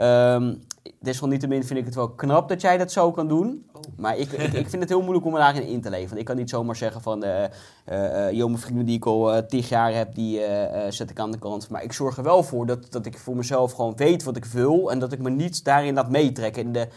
Um, 0.00 0.62
desalniettemin 1.00 1.64
vind 1.64 1.78
ik 1.78 1.84
het 1.84 1.94
wel 1.94 2.08
knap 2.08 2.48
dat 2.48 2.60
jij 2.60 2.78
dat 2.78 2.92
zo 2.92 3.10
kan 3.10 3.28
doen. 3.28 3.66
Maar 3.96 4.16
ik, 4.16 4.32
ik, 4.32 4.52
ik, 4.52 4.68
vind 4.68 4.82
het 4.82 4.88
heel 4.88 5.00
moeilijk 5.00 5.26
om 5.26 5.32
me 5.32 5.38
daarin 5.38 5.66
in 5.66 5.80
te 5.80 5.90
leven. 5.90 6.08
Want 6.08 6.20
ik 6.20 6.26
kan 6.26 6.36
niet 6.36 6.50
zomaar 6.50 6.76
zeggen 6.76 7.00
van... 7.00 7.24
Uh, 7.24 7.44
uh, 7.92 8.30
jonge 8.30 8.58
vrienden 8.58 8.86
die 8.86 8.96
ik 8.96 9.06
al 9.06 9.36
uh, 9.36 9.38
tig 9.42 9.68
jaar 9.68 9.94
heb, 9.94 10.14
die 10.14 10.40
zet 10.88 11.10
ik 11.10 11.18
aan 11.18 11.30
de 11.30 11.38
kant. 11.38 11.68
Maar 11.68 11.82
ik 11.82 11.92
zorg 11.92 12.16
er 12.16 12.22
wel 12.22 12.42
voor 12.42 12.66
dat, 12.66 12.92
dat 12.92 13.06
ik 13.06 13.18
voor 13.18 13.36
mezelf 13.36 13.72
gewoon 13.72 13.96
weet 13.96 14.22
wat 14.22 14.36
ik 14.36 14.44
wil. 14.44 14.90
En 14.90 14.98
dat 14.98 15.12
ik 15.12 15.18
me 15.18 15.30
niet 15.30 15.64
daarin 15.64 15.94
laat 15.94 16.10
meetrekken. 16.10 16.62
In 16.62 16.72
de 16.72 16.88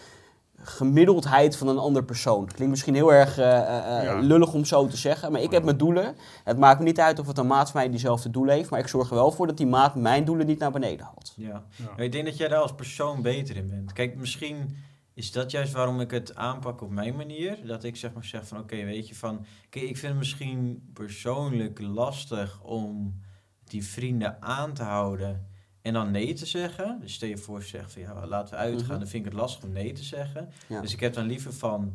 gemiddeldheid 0.62 1.56
van 1.56 1.68
een 1.68 1.78
ander 1.78 2.04
persoon. 2.04 2.46
Klinkt 2.46 2.70
misschien 2.70 2.96
heel 2.96 3.14
erg 3.14 3.40
uh, 3.40 4.18
lullig 4.22 4.54
om 4.54 4.66
zo 4.66 4.88
te 4.88 4.98
zeggen, 4.98 5.32
maar 5.32 5.42
ik 5.42 5.52
heb 5.52 5.64
mijn 5.64 5.78
doelen. 5.78 6.16
Het 6.44 6.58
maakt 6.58 6.80
me 6.80 6.86
niet 6.86 7.00
uit 7.00 7.20
of 7.20 7.28
het 7.28 7.38
een 7.38 7.48
maat 7.48 7.72
van 7.72 7.82
mij 7.82 7.90
diezelfde 7.90 8.30
doelen 8.30 8.56
heeft, 8.56 8.70
maar 8.70 8.80
ik 8.80 8.88
zorg 8.88 9.10
er 9.10 9.16
wel 9.16 9.32
voor 9.32 9.48
dat 9.48 9.58
die 9.58 9.68
maat 9.68 9.96
mijn 9.96 10.26
doelen 10.26 10.46
niet 10.46 10.60
naar 10.60 10.72
beneden 10.72 11.06
haalt. 11.06 11.34
Ja. 11.36 11.64
ja. 11.76 12.04
Ik 12.04 12.12
denk 12.12 12.26
dat 12.26 12.38
jij 12.38 12.48
daar 12.48 12.62
als 12.62 12.76
persoon 12.76 13.22
beter 13.22 13.56
in 13.56 13.70
bent. 13.70 13.94
Kijk, 13.94 14.16
misschien 14.16 14.76
is 15.20 15.32
dat 15.32 15.52
juist 15.52 15.74
waarom 15.74 16.00
ik 16.00 16.12
het 16.12 16.36
aanpak 16.36 16.82
op 16.82 16.90
mijn 16.90 17.16
manier. 17.16 17.66
Dat 17.66 17.84
ik 17.84 17.96
zeg 17.96 18.14
maar 18.14 18.26
zeg 18.26 18.48
van 18.48 18.60
oké, 18.60 18.76
weet 18.76 19.08
je 19.08 19.16
van... 19.16 19.46
Kijk, 19.70 19.86
ik 19.86 19.98
vind 19.98 20.12
het 20.12 20.18
misschien 20.18 20.90
persoonlijk 20.94 21.82
lastig 21.82 22.62
om 22.62 23.20
die 23.64 23.86
vrienden 23.86 24.42
aan 24.42 24.74
te 24.74 24.84
houden 24.84 25.48
en 25.82 25.94
dan 25.94 26.12
nee 26.12 26.34
te 26.34 26.46
zeggen. 26.46 26.98
Dus 27.02 27.14
stel 27.14 27.30
je 27.30 27.38
voor, 27.38 27.64
zeg 27.64 27.92
van 27.92 28.02
ja, 28.02 28.28
laten 28.28 28.54
we 28.54 28.60
uitgaan. 28.60 28.90
Mhm. 28.90 29.00
Dan 29.00 29.08
vind 29.08 29.26
ik 29.26 29.32
het 29.32 29.40
lastig 29.40 29.64
om 29.64 29.72
nee 29.72 29.92
te 29.92 30.04
zeggen. 30.04 30.50
Dus 30.82 30.94
ik 30.94 31.00
heb 31.00 31.14
dan 31.14 31.26
liever 31.26 31.54
van 31.54 31.94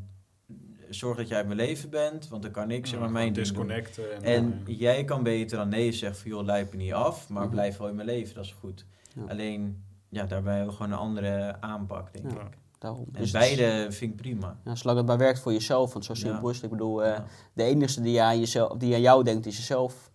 zorg 0.90 1.16
dat 1.16 1.28
jij 1.28 1.40
in 1.40 1.46
mijn 1.46 1.58
leven 1.58 1.90
bent, 1.90 2.28
want 2.28 2.42
dan 2.42 2.52
kan 2.52 2.70
ik 2.70 2.86
zeg 2.86 3.00
maar 3.00 3.10
mijn 3.10 3.32
disconnecten. 3.32 4.22
En, 4.22 4.62
en 4.66 4.74
jij 4.74 5.04
kan 5.04 5.22
beter 5.22 5.56
dan 5.56 5.68
nee 5.68 5.92
zeggen 5.92 6.20
van 6.20 6.30
joh, 6.30 6.44
lijp 6.44 6.70
me 6.70 6.76
niet 6.76 6.92
af, 6.92 7.28
maar 7.28 7.44
mhm. 7.44 7.52
blijf 7.52 7.76
wel 7.76 7.88
in 7.88 7.94
mijn 7.94 8.08
leven, 8.08 8.34
dat 8.34 8.44
is 8.44 8.52
goed. 8.52 8.86
Alleen, 9.28 9.84
ja, 10.08 10.26
daarbij 10.26 10.54
hebben 10.54 10.70
we 10.70 10.76
gewoon 10.76 10.92
een 10.92 10.98
andere 10.98 11.60
aanpak, 11.60 12.12
denk 12.12 12.32
ik. 12.32 12.62
Daarom. 12.84 13.08
En 13.12 13.20
dus 13.20 13.30
beide 13.30 13.86
vind 13.92 14.10
ik 14.10 14.16
prima. 14.16 14.58
Ja, 14.64 14.74
zolang 14.74 14.98
het 14.98 15.06
maar 15.06 15.18
werkt 15.18 15.40
voor 15.40 15.52
jezelf, 15.52 15.92
want 15.92 16.04
zo 16.04 16.14
simpel 16.14 16.48
is 16.48 16.54
het. 16.54 16.64
Ik 16.64 16.70
bedoel, 16.70 17.06
uh, 17.06 17.18
de 17.52 17.62
enige 17.62 18.00
die 18.00 18.22
aan, 18.22 18.38
jezelf, 18.38 18.78
die 18.78 18.94
aan 18.94 19.00
jou 19.00 19.24
denkt, 19.24 19.46
is 19.46 19.56
jezelf. 19.56 20.12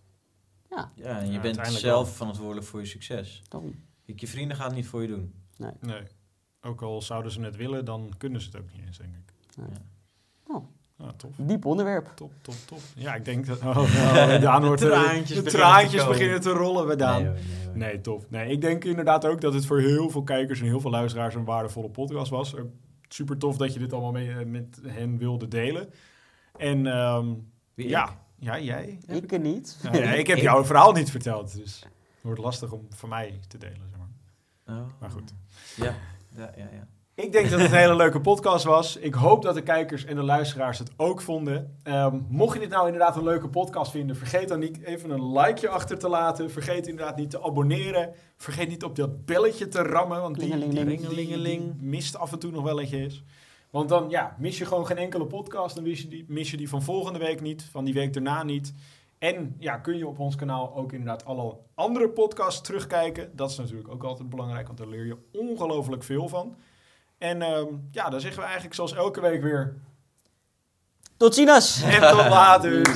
Ja, 0.70 0.92
ja 0.94 1.20
en 1.20 1.32
je 1.32 1.40
bent 1.40 1.66
zelf 1.66 2.16
verantwoordelijk 2.16 2.66
voor 2.66 2.80
je 2.80 2.86
succes. 2.86 3.42
Je 4.04 4.26
vrienden 4.26 4.56
gaan 4.56 4.66
het 4.66 4.76
niet 4.76 4.86
voor 4.86 5.02
je 5.02 5.08
doen. 5.08 5.34
Nee. 5.56 5.72
nee. 5.80 6.02
Ook 6.60 6.82
al 6.82 7.02
zouden 7.02 7.32
ze 7.32 7.40
het 7.40 7.56
willen, 7.56 7.84
dan 7.84 8.12
kunnen 8.18 8.40
ze 8.40 8.46
het 8.46 8.60
ook 8.60 8.72
niet 8.72 8.86
eens, 8.86 8.98
denk 8.98 9.14
ik. 9.14 9.32
Nee. 9.56 9.68
Tof. 11.16 11.30
Diep 11.36 11.64
onderwerp. 11.64 12.12
Top, 12.14 12.32
top, 12.40 12.54
top. 12.66 12.78
Ja, 12.94 13.14
ik 13.14 13.24
denk 13.24 13.46
dat... 13.46 13.60
Oh, 13.64 13.76
oh, 13.76 14.40
Daan 14.40 14.64
wordt, 14.64 14.82
de 14.82 14.88
traantjes, 14.88 15.42
de 15.42 15.50
traantjes 15.50 16.06
beginnen, 16.06 16.40
te 16.40 16.50
rollen 16.50 16.86
bij 16.86 16.96
Daan. 16.96 17.22
Nee, 17.22 17.32
nee, 17.32 17.88
nee, 17.88 18.00
top. 18.00 18.26
Nee, 18.28 18.50
ik 18.50 18.60
denk 18.60 18.84
inderdaad 18.84 19.26
ook 19.26 19.40
dat 19.40 19.54
het 19.54 19.66
voor 19.66 19.80
heel 19.80 20.10
veel 20.10 20.22
kijkers 20.22 20.60
en 20.60 20.66
heel 20.66 20.80
veel 20.80 20.90
luisteraars 20.90 21.34
een 21.34 21.44
waardevolle 21.44 21.88
podcast 21.88 22.30
was. 22.30 22.54
Super 23.08 23.38
tof 23.38 23.56
dat 23.56 23.72
je 23.72 23.78
dit 23.78 23.92
allemaal 23.92 24.12
mee, 24.12 24.30
eh, 24.30 24.46
met 24.46 24.80
hen 24.86 25.18
wilde 25.18 25.48
delen. 25.48 25.92
En 26.56 26.86
um, 26.86 27.52
ja, 27.74 28.18
ja, 28.38 28.58
jij? 28.58 28.98
Ik 29.06 29.32
er 29.32 29.40
niet. 29.40 29.78
Ja, 29.92 30.12
ik 30.12 30.26
heb 30.26 30.38
jouw 30.48 30.64
verhaal 30.64 30.92
niet 30.92 31.10
verteld, 31.10 31.56
dus 31.56 31.80
het 31.80 32.22
wordt 32.22 32.40
lastig 32.40 32.72
om 32.72 32.86
voor 32.90 33.08
mij 33.08 33.40
te 33.48 33.58
delen. 33.58 33.88
Zeg 33.90 33.98
maar. 33.98 34.76
Oh, 34.76 34.86
maar 35.00 35.10
goed. 35.10 35.34
Ja, 35.76 35.94
ja, 36.36 36.52
ja. 36.56 36.68
ja. 36.72 36.88
Ik 37.20 37.32
denk 37.32 37.50
dat 37.50 37.60
het 37.60 37.70
een 37.70 37.76
hele 37.76 37.96
leuke 37.96 38.20
podcast 38.20 38.64
was. 38.64 38.96
Ik 38.96 39.14
hoop 39.14 39.42
dat 39.42 39.54
de 39.54 39.62
kijkers 39.62 40.04
en 40.04 40.16
de 40.16 40.22
luisteraars 40.22 40.78
het 40.78 40.90
ook 40.96 41.20
vonden. 41.20 41.78
Um, 41.84 42.26
mocht 42.28 42.54
je 42.54 42.60
dit 42.60 42.68
nou 42.68 42.86
inderdaad 42.86 43.16
een 43.16 43.22
leuke 43.22 43.48
podcast 43.48 43.90
vinden, 43.90 44.16
vergeet 44.16 44.48
dan 44.48 44.58
niet 44.58 44.82
even 44.82 45.10
een 45.10 45.32
likeje 45.32 45.68
achter 45.68 45.98
te 45.98 46.08
laten. 46.08 46.50
Vergeet 46.50 46.86
inderdaad 46.86 47.16
niet 47.16 47.30
te 47.30 47.42
abonneren. 47.42 48.14
Vergeet 48.36 48.68
niet 48.68 48.84
op 48.84 48.96
dat 48.96 49.24
belletje 49.24 49.68
te 49.68 49.82
rammen, 49.82 50.20
want 50.20 50.38
die, 50.38 50.58
die, 50.68 51.08
die 51.08 51.74
mist 51.80 52.16
af 52.16 52.32
en 52.32 52.38
toe 52.38 52.50
nog 52.50 52.62
wel 52.62 52.80
eens. 52.80 53.24
Want 53.70 53.88
dan 53.88 54.10
ja, 54.10 54.36
mis 54.38 54.58
je 54.58 54.66
gewoon 54.66 54.86
geen 54.86 54.98
enkele 54.98 55.26
podcast. 55.26 55.74
Dan 55.74 55.84
mis 55.84 56.00
je, 56.02 56.08
die, 56.08 56.24
mis 56.28 56.50
je 56.50 56.56
die 56.56 56.68
van 56.68 56.82
volgende 56.82 57.18
week 57.18 57.40
niet, 57.40 57.68
van 57.70 57.84
die 57.84 57.94
week 57.94 58.12
daarna 58.12 58.42
niet. 58.42 58.74
En 59.18 59.56
ja, 59.58 59.76
kun 59.76 59.96
je 59.96 60.06
op 60.06 60.18
ons 60.18 60.36
kanaal 60.36 60.76
ook 60.76 60.92
inderdaad 60.92 61.24
alle 61.24 61.56
andere 61.74 62.08
podcasts 62.08 62.60
terugkijken. 62.60 63.30
Dat 63.36 63.50
is 63.50 63.56
natuurlijk 63.56 63.88
ook 63.88 64.04
altijd 64.04 64.28
belangrijk, 64.28 64.66
want 64.66 64.78
daar 64.78 64.88
leer 64.88 65.06
je 65.06 65.16
ongelooflijk 65.32 66.02
veel 66.02 66.28
van. 66.28 66.56
En 67.20 67.40
uh, 67.40 67.62
ja, 67.90 68.10
dan 68.10 68.20
zeggen 68.20 68.38
we 68.38 68.44
eigenlijk 68.44 68.74
zoals 68.74 68.94
elke 68.94 69.20
week 69.20 69.42
weer... 69.42 69.74
Tot 71.16 71.34
ziens! 71.34 71.82
En 71.82 72.00
tot 72.00 72.28
later! 72.28 72.82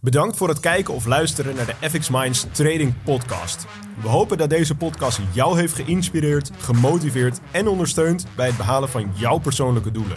Bedankt 0.00 0.36
voor 0.36 0.48
het 0.48 0.60
kijken 0.60 0.94
of 0.94 1.06
luisteren 1.06 1.54
naar 1.54 1.66
de 1.66 1.88
FX 1.88 2.08
Minds 2.08 2.46
Trading 2.52 2.94
Podcast. 3.04 3.64
We 4.02 4.08
hopen 4.08 4.38
dat 4.38 4.50
deze 4.50 4.74
podcast 4.74 5.20
jou 5.32 5.58
heeft 5.58 5.74
geïnspireerd, 5.74 6.50
gemotiveerd 6.58 7.38
en 7.50 7.68
ondersteund 7.68 8.26
bij 8.36 8.46
het 8.46 8.56
behalen 8.56 8.88
van 8.88 9.12
jouw 9.14 9.38
persoonlijke 9.38 9.90
doelen. 9.90 10.16